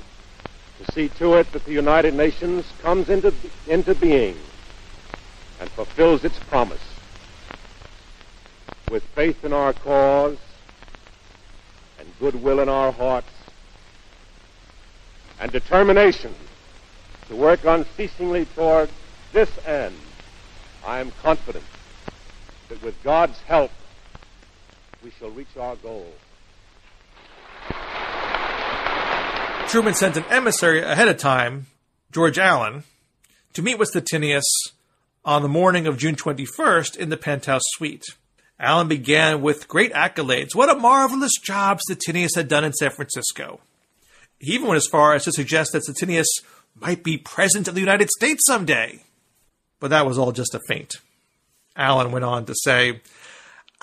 [0.78, 3.34] to see to it that the United Nations comes into,
[3.66, 4.36] into being
[5.60, 6.91] and fulfills its promise.
[8.92, 10.36] With faith in our cause
[11.98, 13.32] and goodwill in our hearts
[15.40, 16.34] and determination
[17.28, 18.90] to work unceasingly toward
[19.32, 19.94] this end,
[20.84, 21.64] I am confident
[22.68, 23.70] that with God's help,
[25.02, 26.12] we shall reach our goal.
[29.68, 31.64] Truman sent an emissary ahead of time,
[32.10, 32.84] George Allen,
[33.54, 34.44] to meet with Stettinius
[35.24, 38.04] on the morning of June 21st in the penthouse suite.
[38.62, 40.54] Allen began with great accolades.
[40.54, 43.60] What a marvelous job Stettinius had done in San Francisco.
[44.38, 46.28] He even went as far as to suggest that Stettinius
[46.76, 49.02] might be president of the United States someday.
[49.80, 50.94] But that was all just a feint.
[51.74, 53.00] Allen went on to say,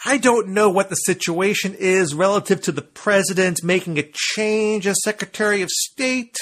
[0.06, 5.04] I don't know what the situation is relative to the president making a change as
[5.04, 6.38] Secretary of State,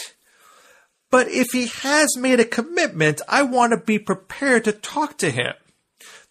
[1.09, 5.31] but if he has made a commitment, I want to be prepared to talk to
[5.31, 5.53] him.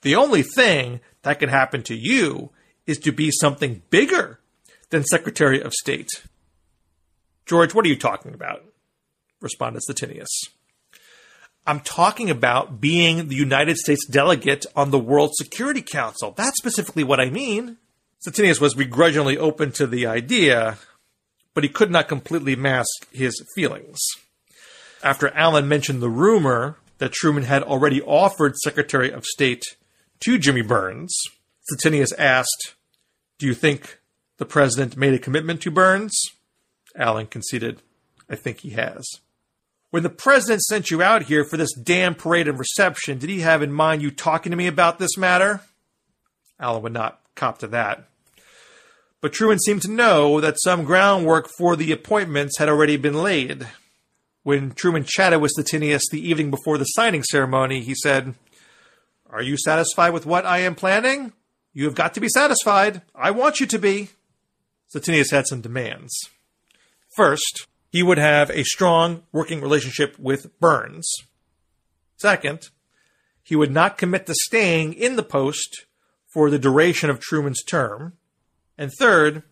[0.03, 2.51] The only thing that could happen to you
[2.87, 4.39] is to be something bigger
[4.91, 6.09] than Secretary of State.
[7.47, 8.65] George, what are you talking about?
[9.41, 10.29] responded Stettinius.
[11.67, 16.31] I'm talking about being the United States delegate on the World Security Council.
[16.31, 17.79] That's specifically what I mean.
[18.25, 20.79] Stettinius was begrudgingly open to the idea,
[21.55, 23.99] but he could not completely mask his feelings.
[25.03, 29.65] After Allen mentioned the rumor that Truman had already offered Secretary of State
[30.21, 31.17] to Jimmy Byrnes,
[31.71, 32.75] Stettinius asked,
[33.39, 33.99] Do you think
[34.39, 36.17] the president made a commitment to Byrnes?
[36.95, 37.83] Allen conceded,
[38.29, 39.05] I think he has.
[39.91, 43.41] When the president sent you out here for this damn parade and reception, did he
[43.41, 45.61] have in mind you talking to me about this matter?
[46.59, 48.09] Allen would not cop to that.
[49.21, 53.67] But Truman seemed to know that some groundwork for the appointments had already been laid.
[54.43, 58.35] When Truman chatted with Stettinius the evening before the signing ceremony, he said,
[59.31, 61.33] Are you satisfied with what I am planning?
[61.73, 63.03] You have got to be satisfied.
[63.15, 64.11] I want you to be.
[64.95, 66.15] Stettinius had some demands.
[67.17, 71.11] First, he would have a strong working relationship with Byrnes.
[72.17, 72.69] Second,
[73.43, 75.87] he would not commit to staying in the post
[76.33, 78.15] for the duration of Truman's term.
[78.79, 79.43] And third,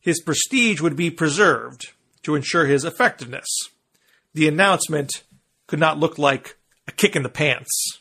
[0.00, 1.92] his prestige would be preserved
[2.22, 3.46] to ensure his effectiveness.
[4.34, 5.24] The announcement
[5.66, 6.56] could not look like
[6.86, 8.00] a kick in the pants.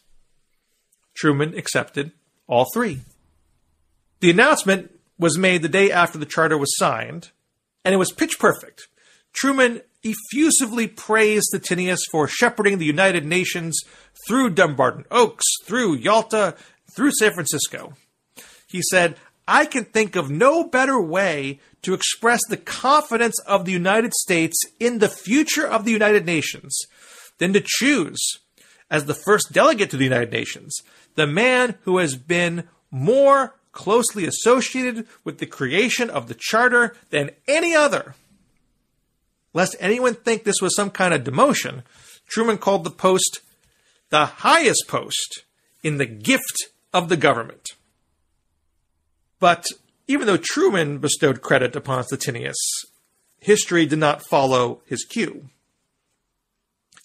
[1.15, 2.11] Truman accepted
[2.47, 3.01] all three.
[4.19, 7.31] The announcement was made the day after the charter was signed,
[7.83, 8.87] and it was pitch perfect.
[9.33, 13.79] Truman effusively praised the Stettinius for shepherding the United Nations
[14.27, 16.55] through Dumbarton Oaks, through Yalta,
[16.95, 17.93] through San Francisco.
[18.67, 19.15] He said,
[19.47, 24.57] I can think of no better way to express the confidence of the United States
[24.79, 26.77] in the future of the United Nations
[27.37, 28.19] than to choose
[28.89, 30.75] as the first delegate to the United Nations
[31.15, 37.31] the man who has been more closely associated with the creation of the Charter than
[37.47, 38.15] any other
[39.55, 41.83] Lest anyone think this was some kind of demotion,
[42.27, 43.39] Truman called the post
[44.09, 45.45] the highest post
[45.81, 47.69] in the gift of the government.
[49.39, 49.65] But
[50.09, 52.53] even though Truman bestowed credit upon Stettinius,
[53.39, 55.49] history did not follow his cue.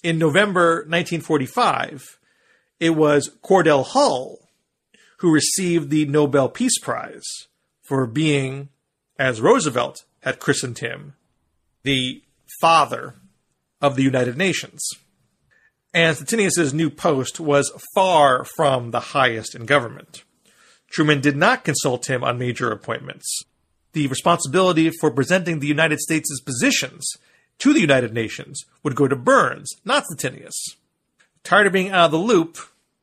[0.03, 2.19] In November 1945,
[2.81, 4.41] it was Cordell Hull
[5.19, 7.47] who received the Nobel Peace Prize
[7.83, 8.71] for being,
[9.19, 11.15] as Roosevelt had christened him,
[11.83, 12.23] the
[12.61, 13.17] father
[13.83, 14.83] of the United Nations.
[15.93, 20.25] And Stettinius' new post was far from the highest in government.
[20.89, 23.43] Truman did not consult him on major appointments.
[23.93, 27.07] The responsibility for presenting the United States' positions
[27.59, 30.55] to the United Nations would go to Byrnes, not Stettinius.
[31.45, 32.57] Tired of being out of the loop,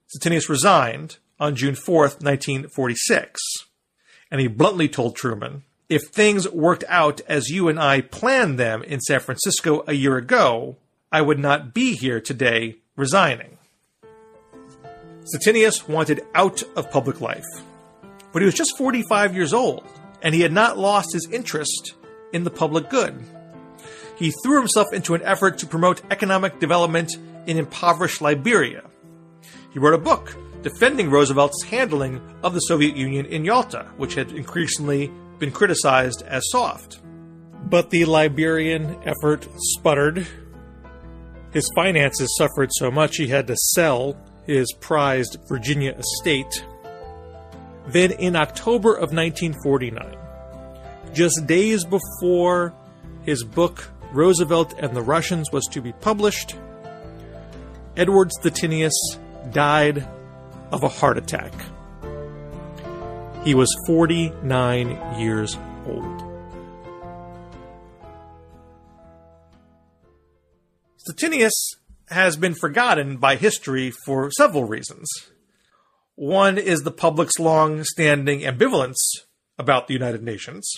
[0.08, 3.40] Stettinius resigned on June 4th, 1946,
[4.32, 8.84] and he bluntly told Truman if things worked out as you and I planned them
[8.84, 10.78] in San Francisco a year ago,
[11.12, 13.58] I would not be here today resigning.
[15.24, 17.46] Stettinius wanted out of public life,
[18.32, 19.84] but he was just 45 years old,
[20.22, 21.94] and he had not lost his interest
[22.34, 23.24] in the public good.
[24.18, 27.12] He threw himself into an effort to promote economic development
[27.46, 28.84] in impoverished Liberia.
[29.78, 34.32] He wrote a book defending Roosevelt's handling of the Soviet Union in Yalta, which had
[34.32, 37.00] increasingly been criticized as soft.
[37.70, 40.26] But the Liberian effort sputtered.
[41.52, 44.18] His finances suffered so much he had to sell
[44.48, 46.66] his prized Virginia estate.
[47.86, 50.18] Then, in October of 1949,
[51.14, 52.74] just days before
[53.22, 56.56] his book Roosevelt and the Russians was to be published,
[57.96, 59.20] Edward Stettinius
[59.52, 60.08] died
[60.72, 61.54] of a heart attack.
[63.44, 66.24] He was 49 years old.
[71.08, 71.54] Stettinius
[72.10, 75.08] has been forgotten by history for several reasons.
[76.16, 78.98] One is the public's long standing ambivalence
[79.58, 80.70] about the United Nations.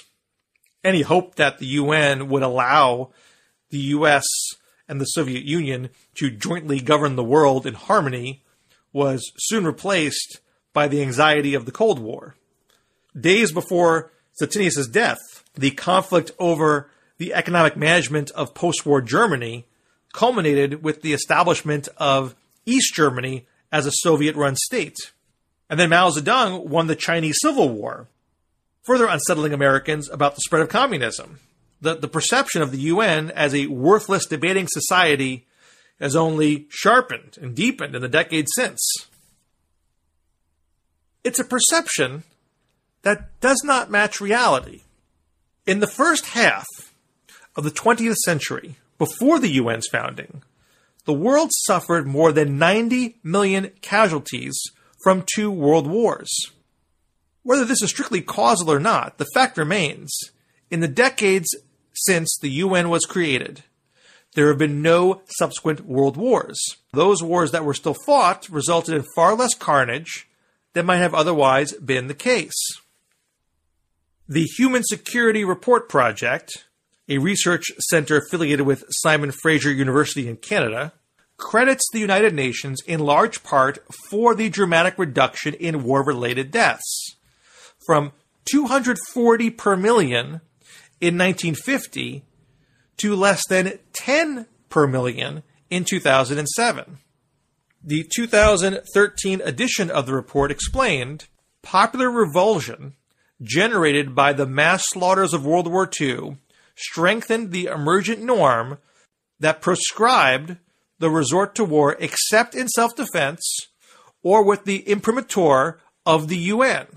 [0.83, 3.11] Any hope that the UN would allow
[3.69, 4.25] the US
[4.87, 8.43] and the Soviet Union to jointly govern the world in harmony
[8.93, 10.39] was soon replaced
[10.73, 12.35] by the anxiety of the Cold War.
[13.19, 19.65] Days before Stettinius' death, the conflict over the economic management of post war Germany
[20.13, 22.35] culminated with the establishment of
[22.65, 24.97] East Germany as a Soviet run state.
[25.69, 28.07] And then Mao Zedong won the Chinese Civil War,
[28.83, 31.39] further unsettling Americans about the spread of communism.
[31.81, 35.45] The, the perception of the UN as a worthless debating society
[35.99, 38.79] has only sharpened and deepened in the decades since.
[41.23, 42.23] It's a perception
[43.01, 44.81] that does not match reality.
[45.65, 46.65] In the first half
[47.55, 50.43] of the 20th century, before the UN's founding,
[51.05, 54.57] the world suffered more than 90 million casualties
[55.03, 56.29] from two world wars.
[57.43, 60.17] Whether this is strictly causal or not, the fact remains
[60.69, 61.47] in the decades
[61.93, 63.63] since the UN was created,
[64.35, 66.59] there have been no subsequent world wars.
[66.93, 70.27] Those wars that were still fought resulted in far less carnage
[70.73, 72.53] than might have otherwise been the case.
[74.27, 76.65] The Human Security Report Project,
[77.07, 80.93] a research center affiliated with Simon Fraser University in Canada,
[81.37, 83.79] credits the United Nations in large part
[84.09, 87.15] for the dramatic reduction in war related deaths
[87.87, 88.11] from
[88.45, 90.41] 240 per million
[91.01, 92.23] in 1950
[92.99, 96.97] to less than 10 per million in 2007.
[97.83, 101.27] The 2013 edition of the report explained
[101.61, 102.93] popular revulsion
[103.41, 106.37] generated by the mass slaughters of World War II
[106.75, 108.79] strengthened the emergent norm
[109.39, 110.57] that prescribed
[110.99, 113.41] the resort to war except in self defense
[114.21, 116.87] or with the imprimatur of the UN.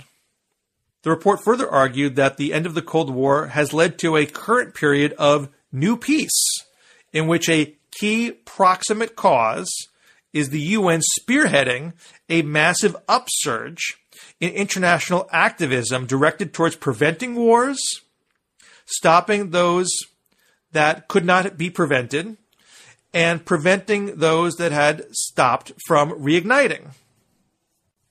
[1.03, 4.27] The report further argued that the end of the Cold War has led to a
[4.27, 6.45] current period of new peace,
[7.13, 9.71] in which a key proximate cause
[10.33, 11.93] is the UN spearheading
[12.29, 13.95] a massive upsurge
[14.41, 17.81] in international activism directed towards preventing wars,
[18.87, 19.91] stopping those
[20.73, 22.37] that could not be prevented,
[23.13, 26.93] and preventing those that had stopped from reigniting.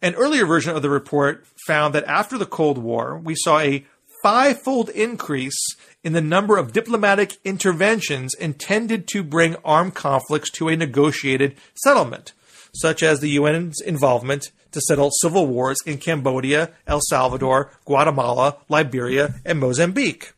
[0.02, 3.86] An earlier version of the report found that after the Cold War, we saw a
[4.24, 5.60] fivefold increase
[6.04, 12.34] in the number of diplomatic interventions intended to bring armed conflicts to a negotiated settlement,
[12.74, 19.36] such as the UN's involvement to settle civil wars in Cambodia, El Salvador, Guatemala, Liberia,
[19.46, 20.34] and Mozambique.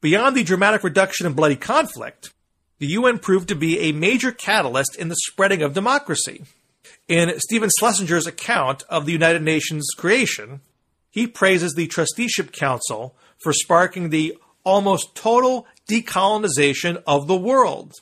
[0.00, 2.32] Beyond the dramatic reduction in bloody conflict,
[2.78, 6.44] the UN proved to be a major catalyst in the spreading of democracy.
[7.08, 10.60] In Stephen Schlesinger's account of the United Nations creation,
[11.10, 14.36] he praises the Trusteeship Council for sparking the
[14.68, 17.94] almost total decolonization of the world.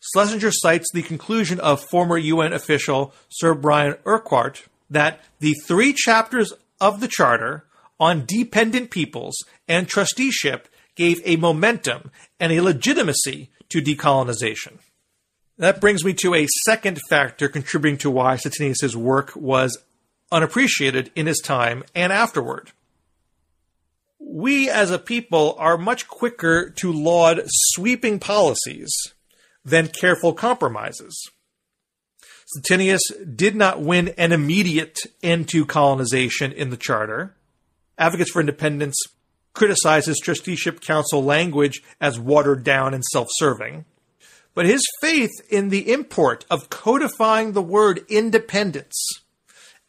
[0.00, 6.52] Schlesinger cites the conclusion of former UN official Sir Brian Urquhart that the three chapters
[6.80, 7.64] of the Charter
[8.00, 9.36] on dependent peoples
[9.68, 12.10] and trusteeship gave a momentum
[12.40, 14.78] and a legitimacy to decolonization.
[15.58, 19.78] That brings me to a second factor contributing to why Stettinius' work was
[20.32, 22.72] unappreciated in his time and afterward.
[24.20, 28.94] We as a people are much quicker to laud sweeping policies
[29.64, 31.30] than careful compromises.
[32.56, 33.00] Stettinius
[33.34, 37.34] did not win an immediate end to colonization in the Charter.
[37.96, 38.96] Advocates for independence
[39.54, 43.84] criticized his trusteeship council language as watered down and self serving.
[44.54, 48.96] But his faith in the import of codifying the word independence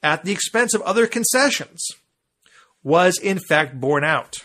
[0.04, 1.86] at the expense of other concessions
[2.84, 4.38] was in fact borne out.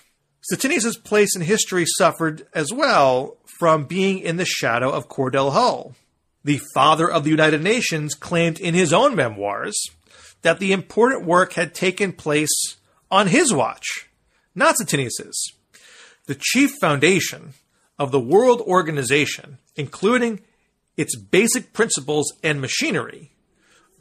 [0.50, 5.94] Stettinius' place in history suffered as well from being in the shadow of Cordell Hull.
[6.44, 9.76] The father of the United Nations claimed in his own memoirs
[10.42, 12.76] that the important work had taken place
[13.10, 14.08] on his watch,
[14.54, 15.52] not Stettinius's.
[16.26, 17.54] The chief foundation
[17.98, 20.40] of the World Organization, including
[20.96, 23.32] its basic principles and machinery,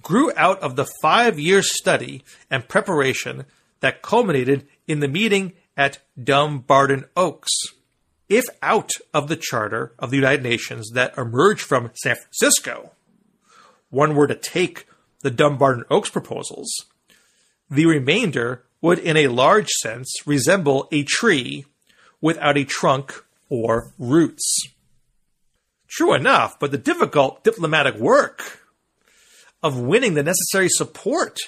[0.02, 3.46] grew out of the five year study and preparation
[3.80, 7.52] that culminated in the meeting at Dumbarton Oaks.
[8.28, 12.92] If out of the Charter of the United Nations that emerged from San Francisco,
[13.90, 14.88] one were to take
[15.22, 16.72] the Dumbarton Oaks proposals,
[17.70, 21.66] the remainder would, in a large sense, resemble a tree
[22.22, 24.70] without a trunk or roots.
[25.88, 28.62] True enough, but the difficult diplomatic work
[29.64, 31.40] of winning the necessary support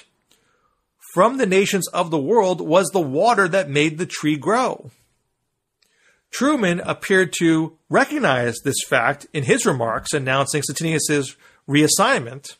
[1.18, 4.88] from the nations of the world was the water that made the tree grow.
[6.30, 11.34] Truman appeared to recognize this fact in his remarks announcing Stettinius'
[11.68, 12.54] reassignment,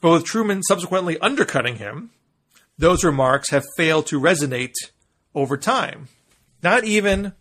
[0.00, 2.12] but with Truman subsequently undercutting him,
[2.78, 4.72] those remarks have failed to resonate
[5.34, 6.08] over time.
[6.62, 7.34] Not even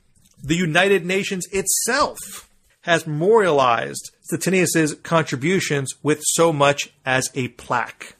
[0.44, 2.50] the United Nations itself
[2.82, 8.18] has memorialized Stettinius' contributions with so much as a plaque.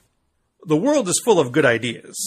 [0.65, 2.18] The world is full of good ideas,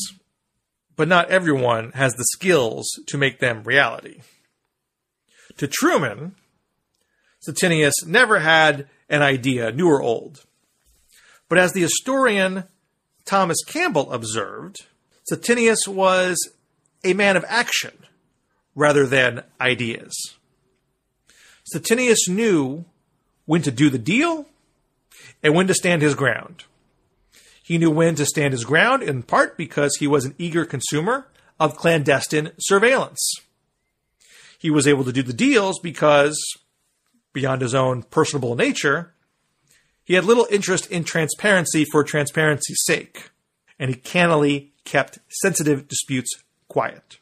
[0.97, 4.23] but not everyone has the skills to make them reality.
[5.59, 6.35] To Truman,
[7.47, 10.45] Stettinius never had an idea, new or old.
[11.49, 12.65] But as the historian
[13.25, 14.87] Thomas Campbell observed,
[15.31, 16.51] Stettinius was
[17.05, 17.93] a man of action
[18.75, 20.15] rather than ideas.
[21.65, 22.85] Stettinius knew
[23.45, 24.47] when to do the deal
[25.43, 26.65] and when to stand his ground.
[27.63, 31.29] He knew when to stand his ground in part because he was an eager consumer
[31.61, 33.33] of clandestine surveillance.
[34.59, 36.39] He was able to do the deals because,
[37.33, 39.13] beyond his own personable nature,
[40.05, 43.31] he had little interest in transparency for transparency's sake,
[43.79, 46.31] and he cannily kept sensitive disputes
[46.69, 47.19] quiet.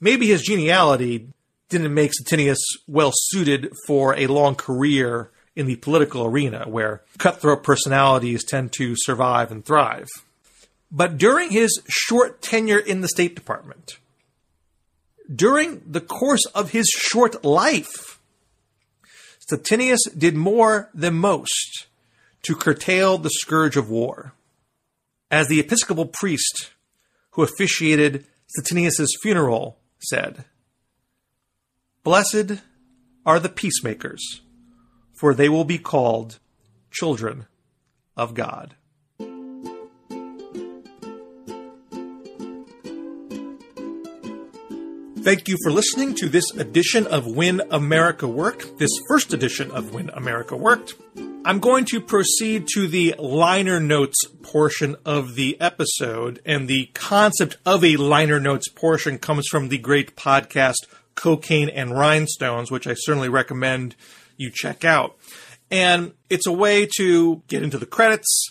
[0.00, 1.28] Maybe his geniality
[1.68, 7.62] didn't make Stettinius well suited for a long career in the political arena where cutthroat
[7.62, 10.08] personalities tend to survive and thrive.
[10.90, 13.98] But during his short tenure in the State Department,
[15.32, 18.20] during the course of his short life,
[19.40, 21.86] Stettinius did more than most
[22.42, 24.32] to curtail the scourge of war.
[25.30, 26.70] As the Episcopal priest
[27.30, 28.26] who officiated
[28.56, 30.44] Stettinius' funeral said,
[32.04, 32.62] Blessed
[33.26, 34.42] are the peacemakers,
[35.24, 36.38] for they will be called
[36.90, 37.46] children
[38.14, 38.74] of God.
[45.22, 49.94] Thank you for listening to this edition of When America Worked, this first edition of
[49.94, 50.92] When America Worked.
[51.46, 57.56] I'm going to proceed to the liner notes portion of the episode, and the concept
[57.64, 60.84] of a liner notes portion comes from the great podcast
[61.14, 63.96] Cocaine and Rhinestones, which I certainly recommend
[64.36, 65.16] you check out.
[65.70, 68.50] And it's a way to get into the credits,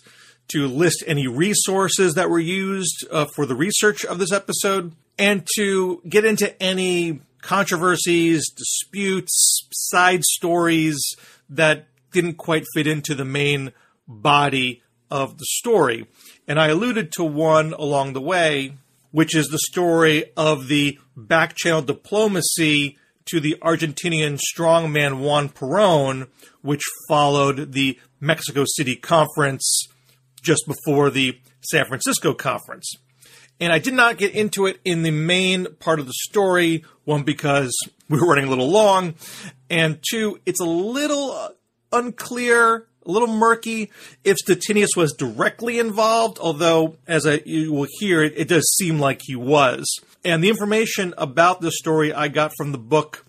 [0.49, 5.47] to list any resources that were used uh, for the research of this episode, and
[5.55, 10.99] to get into any controversies, disputes, side stories
[11.49, 13.71] that didn't quite fit into the main
[14.07, 16.07] body of the story.
[16.47, 18.73] And I alluded to one along the way
[19.13, 26.27] which is the story of the back channel diplomacy to the Argentinian strongman Juan Perón,
[26.61, 29.87] which followed the Mexico City conference
[30.41, 32.93] just before the San Francisco conference.
[33.59, 37.23] And I did not get into it in the main part of the story, one,
[37.23, 37.71] because
[38.09, 39.15] we were running a little long,
[39.69, 41.51] and two, it's a little
[41.91, 43.91] unclear a little murky
[44.23, 48.99] if Stettinius was directly involved, although, as I, you will hear, it, it does seem
[48.99, 49.85] like he was.
[50.25, 53.25] And the information about this story I got from the book,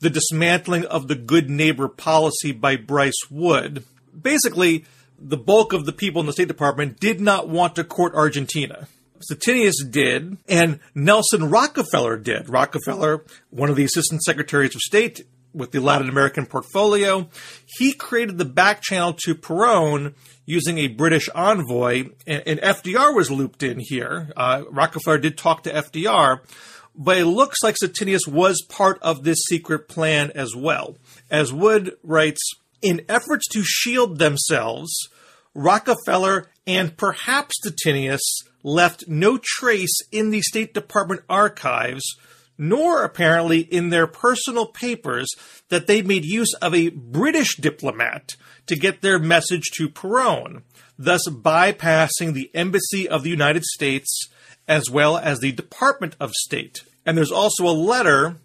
[0.00, 3.84] The Dismantling of the Good Neighbor Policy by Bryce Wood.
[4.20, 4.84] Basically,
[5.16, 8.88] the bulk of the people in the State Department did not want to court Argentina.
[9.30, 12.48] Stettinius did, and Nelson Rockefeller did.
[12.48, 15.24] Rockefeller, one of the assistant secretaries of state
[15.54, 17.28] with the Latin American portfolio.
[17.78, 20.14] He created the back channel to Perón
[20.46, 24.30] using a British envoy, and, and FDR was looped in here.
[24.36, 26.40] Uh, Rockefeller did talk to FDR,
[26.94, 30.96] but it looks like Stettinius was part of this secret plan as well.
[31.30, 32.40] As Wood writes,
[32.82, 34.92] in efforts to shield themselves,
[35.54, 38.20] Rockefeller and perhaps Stettinius
[38.62, 42.04] left no trace in the State Department archives,
[42.56, 45.28] nor apparently in their personal papers,
[45.68, 48.36] that they made use of a British diplomat
[48.66, 50.62] to get their message to Perón,
[50.98, 54.28] thus bypassing the Embassy of the United States
[54.66, 56.84] as well as the Department of State.
[57.04, 58.36] And there's also a letter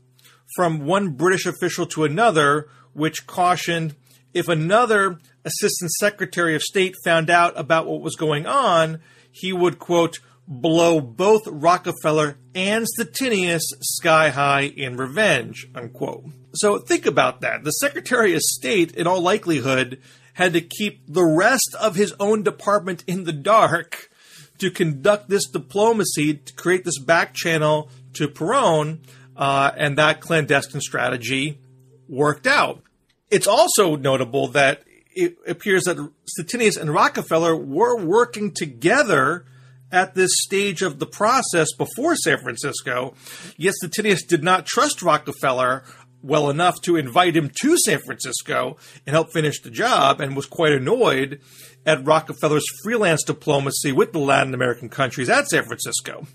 [0.56, 3.96] from one British official to another which cautioned
[4.34, 9.00] if another Assistant Secretary of State found out about what was going on,
[9.32, 10.20] he would, quote,
[10.50, 16.26] blow both Rockefeller and Stettinius sky high in revenge, unquote.
[16.56, 17.64] So think about that.
[17.64, 20.02] The Secretary of State, in all likelihood,
[20.34, 24.10] had to keep the rest of his own department in the dark
[24.58, 29.00] to conduct this diplomacy, to create this back channel to Perón,
[29.38, 31.60] uh, and that clandestine strategy
[32.08, 32.82] worked out.
[33.30, 35.98] It's also notable that it appears that
[36.38, 39.46] Stettinius and Rockefeller were working together
[39.92, 43.14] at this stage of the process before San Francisco.
[43.58, 45.84] Yet Stettinius did not trust Rockefeller
[46.22, 50.46] well enough to invite him to San Francisco and help finish the job and was
[50.46, 51.40] quite annoyed
[51.86, 56.28] at Rockefeller's freelance diplomacy with the Latin American countries at San Francisco.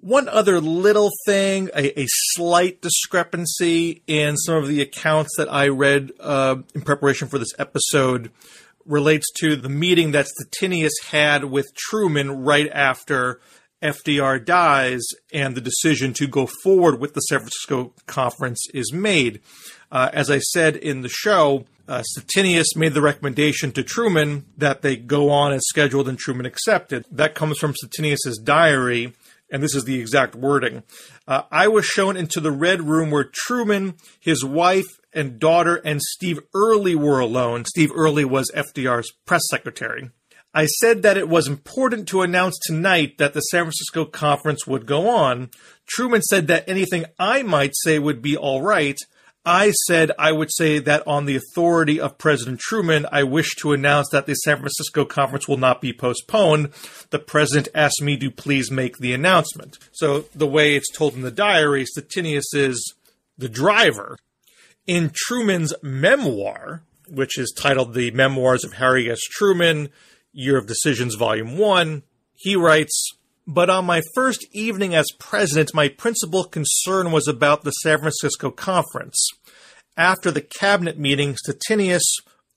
[0.00, 5.68] One other little thing, a, a slight discrepancy in some of the accounts that I
[5.68, 8.30] read uh, in preparation for this episode
[8.84, 13.40] relates to the meeting that Stettinius had with Truman right after
[13.82, 15.02] FDR dies
[15.32, 19.40] and the decision to go forward with the San Francisco conference is made.
[19.90, 24.82] Uh, as I said in the show, uh, Stettinius made the recommendation to Truman that
[24.82, 27.04] they go on as scheduled, and Truman accepted.
[27.10, 29.14] That comes from Stettinius's diary,
[29.50, 30.84] and this is the exact wording.
[31.26, 36.00] Uh, I was shown into the red room where Truman, his wife, and daughter, and
[36.00, 37.64] Steve Early were alone.
[37.64, 40.10] Steve Early was FDR's press secretary.
[40.52, 44.84] I said that it was important to announce tonight that the San Francisco conference would
[44.84, 45.50] go on.
[45.86, 48.98] Truman said that anything I might say would be all right.
[49.44, 53.72] I said I would say that on the authority of President Truman, I wish to
[53.72, 56.70] announce that the San Francisco conference will not be postponed.
[57.10, 59.78] The president asked me to please make the announcement.
[59.92, 62.94] So the way it's told in the diary, Stettinius is
[63.38, 64.18] the driver.
[64.86, 69.20] In Truman's memoir, which is titled The Memoirs of Harry S.
[69.20, 69.90] Truman,
[70.32, 72.02] Year of Decisions, Volume 1,
[72.34, 73.12] he writes,
[73.46, 78.50] but on my first evening as president, my principal concern was about the San Francisco
[78.50, 79.28] conference.
[79.96, 82.04] After the cabinet meeting, Stettinius,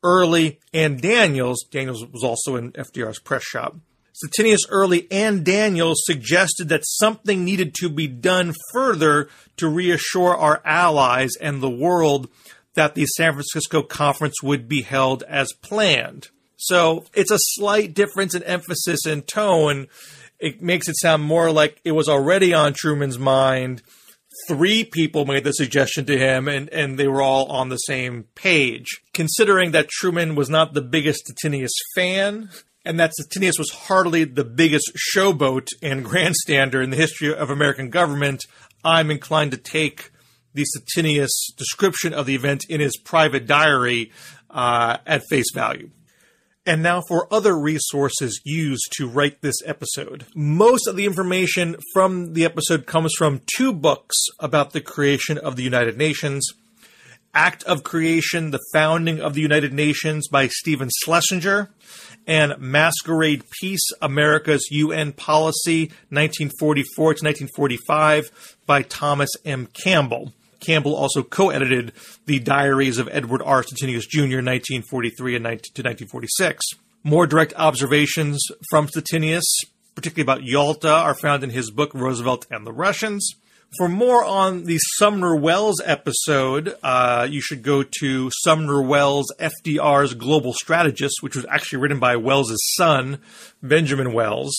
[0.04, 3.78] Early, and Daniels, Daniels was also in FDR's press shop,
[4.14, 9.27] Stettinius, Early, and Daniels suggested that something needed to be done further
[9.57, 12.30] to reassure our allies and the world
[12.76, 16.30] that the San Francisco conference would be held as planned.
[16.57, 19.88] So it's a slight difference in emphasis and tone
[20.44, 23.81] it makes it sound more like it was already on Truman's mind.
[24.49, 28.26] Three people made the suggestion to him, and, and they were all on the same
[28.35, 28.88] page.
[29.14, 32.49] Considering that Truman was not the biggest Stettinius fan,
[32.85, 37.89] and that Stettinius was hardly the biggest showboat and grandstander in the history of American
[37.89, 38.43] government,
[38.84, 40.11] I'm inclined to take
[40.53, 44.11] the Stettinius description of the event in his private diary
[44.49, 45.89] uh, at face value.
[46.65, 50.26] And now for other resources used to write this episode.
[50.34, 55.57] Most of the information from the episode comes from two books about the creation of
[55.57, 56.47] the United Nations.
[57.34, 61.69] Act of Creation, The Founding of the United Nations by Stephen Schlesinger,
[62.27, 69.68] and Masquerade Peace, America's UN Policy, 1944 to 1945 by Thomas M.
[69.84, 70.31] Campbell.
[70.60, 71.91] Campbell also co-edited
[72.26, 73.64] the Diaries of Edward R.
[73.64, 74.39] Stettinius Jr.
[74.39, 76.65] 1943 and 19, to 1946.
[77.03, 79.43] More direct observations from Stettinius,
[79.95, 83.35] particularly about Yalta, are found in his book Roosevelt and the Russians.
[83.78, 90.14] For more on the Sumner Welles episode, uh, you should go to Sumner Welles FDR's
[90.14, 93.18] Global Strategist, which was actually written by Welles's son,
[93.64, 94.56] Benjamin Welles.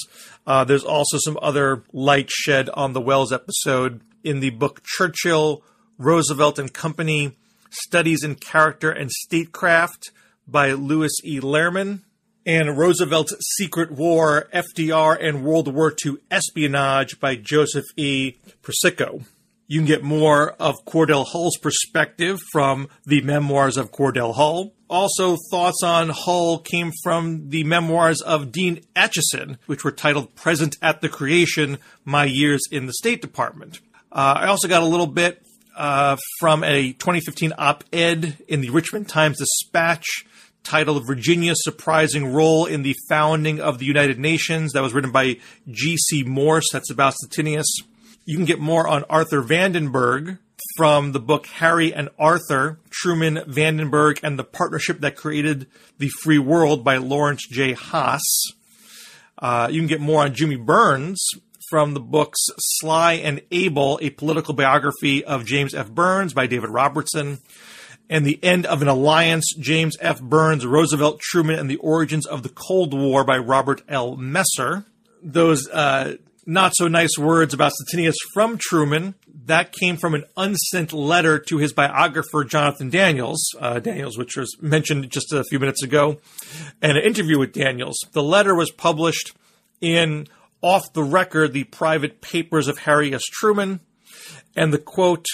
[0.49, 5.63] Uh, there's also some other light shed on the Welles episode in the book Churchill,
[5.97, 7.37] Roosevelt and Company
[7.71, 10.11] Studies in Character and Statecraft
[10.49, 11.39] by Lewis E.
[11.41, 12.01] Lehrman,
[12.47, 18.35] and Roosevelt's Secret War, FDR and World War II Espionage by Joseph E.
[18.63, 19.23] Persico.
[19.67, 24.75] You can get more of Cordell Hull's perspective from the memoirs of Cordell Hull.
[24.91, 30.77] Also, thoughts on Hull came from the memoirs of Dean Acheson, which were titled Present
[30.83, 33.81] at the Creation My Years in the State Department.
[34.13, 35.45] Uh, I also got a little bit
[35.75, 40.27] uh, from a 2015 op ed in the Richmond Times Dispatch
[40.65, 44.73] titled Virginia's Surprising Role in the Founding of the United Nations.
[44.73, 45.39] That was written by
[45.71, 46.25] G.C.
[46.25, 46.71] Morse.
[46.73, 47.67] That's about Stettinius.
[48.25, 50.39] You can get more on Arthur Vandenberg
[50.77, 55.67] from the book Harry and Arthur, Truman, Vandenberg, and the Partnership That Created
[55.99, 57.75] the Free World by Lawrence J.
[57.75, 58.23] Haas.
[59.39, 61.23] Uh, you can get more on Jimmy Byrnes
[61.69, 65.91] from the books Sly and Able, a political biography of James F.
[65.91, 67.39] Byrnes by David Robertson
[68.09, 70.21] and the End of an Alliance, James F.
[70.21, 74.17] Byrnes, Roosevelt, Truman, and the Origins of the Cold War by Robert L.
[74.17, 74.85] Messer.
[75.23, 76.17] Those uh,
[76.47, 79.15] not so nice words about Stettinius from Truman,
[79.47, 84.57] that came from an unsent letter to his biographer, Jonathan Daniels, uh, Daniels, which was
[84.61, 86.19] mentioned just a few minutes ago,
[86.81, 87.97] and an interview with Daniels.
[88.13, 89.33] The letter was published
[89.81, 90.29] in
[90.63, 93.23] Off the Record, the private papers of Harry S.
[93.25, 93.81] Truman,
[94.57, 95.27] and the quote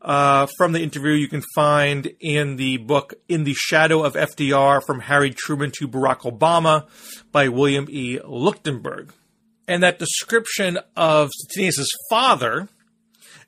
[0.00, 4.84] uh, from the interview you can find in the book In the Shadow of FDR
[4.84, 6.88] from Harry Truman to Barack Obama
[7.32, 8.18] by William E.
[8.18, 9.10] Leuchtenburg.
[9.66, 12.68] And that description of Stettinius' father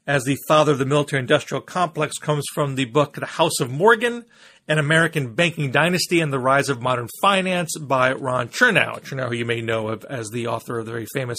[0.06, 3.70] as the father of the military industrial complex comes from the book The House of
[3.70, 4.24] Morgan,
[4.66, 9.00] An American Banking Dynasty and the Rise of Modern Finance by Ron Chernow.
[9.00, 11.38] Chernow, who you may know of as the author of the very famous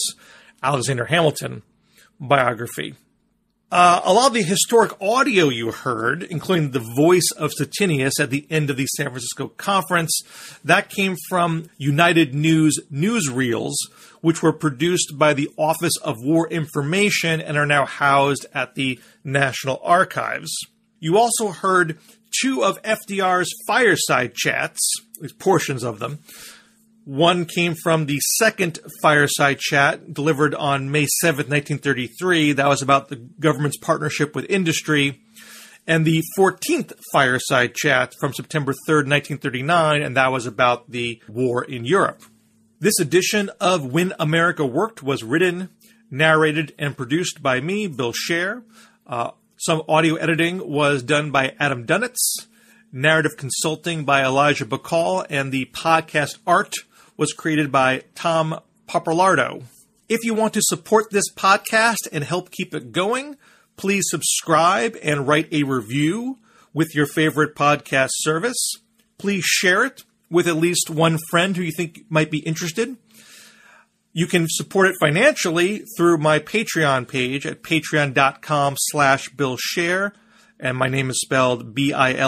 [0.63, 1.63] Alexander Hamilton
[2.19, 2.95] biography.
[3.71, 8.29] Uh, a lot of the historic audio you heard, including the voice of Stettinius at
[8.29, 10.21] the end of the San Francisco conference,
[10.65, 13.75] that came from United News newsreels,
[14.19, 18.99] which were produced by the Office of War Information and are now housed at the
[19.23, 20.51] National Archives.
[20.99, 21.97] You also heard
[22.41, 24.81] two of FDR's fireside chats,
[25.39, 26.19] portions of them,
[27.03, 32.53] one came from the second fireside chat delivered on May 7th, 1933.
[32.53, 35.21] That was about the government's partnership with industry.
[35.87, 41.63] And the 14th fireside chat from September 3rd, 1939, and that was about the war
[41.63, 42.21] in Europe.
[42.79, 45.69] This edition of When America Worked was written,
[46.11, 48.63] narrated, and produced by me, Bill Scher.
[49.07, 52.47] Uh, some audio editing was done by Adam Dunitz,
[52.91, 56.75] narrative consulting by Elijah Bacall, and the podcast art
[57.21, 59.63] was created by Tom Papalardo.
[60.09, 63.37] If you want to support this podcast and help keep it going,
[63.77, 66.39] please subscribe and write a review
[66.73, 68.57] with your favorite podcast service.
[69.19, 72.97] Please share it with at least one friend who you think might be interested.
[74.13, 80.13] You can support it financially through my Patreon page at patreon.com slash Bill Scher,
[80.59, 82.27] and my name is spelled B-I-L-L-S-C-H-E-R.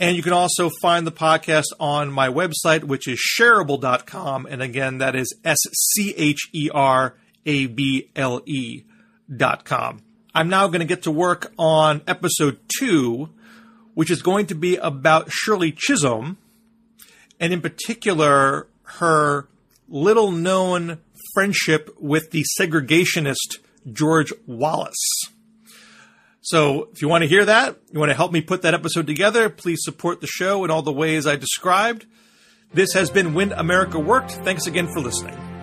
[0.00, 4.46] And you can also find the podcast on my website, which is scherable.com.
[4.46, 7.14] And again, that is S C H E R
[7.46, 8.82] A B L E
[9.34, 10.02] dot com.
[10.34, 13.30] I'm now going to get to work on episode two,
[13.94, 16.38] which is going to be about Shirley Chisholm,
[17.38, 19.46] and in particular, her
[19.88, 20.98] little known
[21.34, 23.58] friendship with the segregationist
[23.92, 24.96] George Wallace.
[26.44, 29.06] So if you want to hear that, you want to help me put that episode
[29.06, 32.04] together, please support the show in all the ways I described.
[32.72, 34.32] This has been When America Worked.
[34.32, 35.53] Thanks again for listening.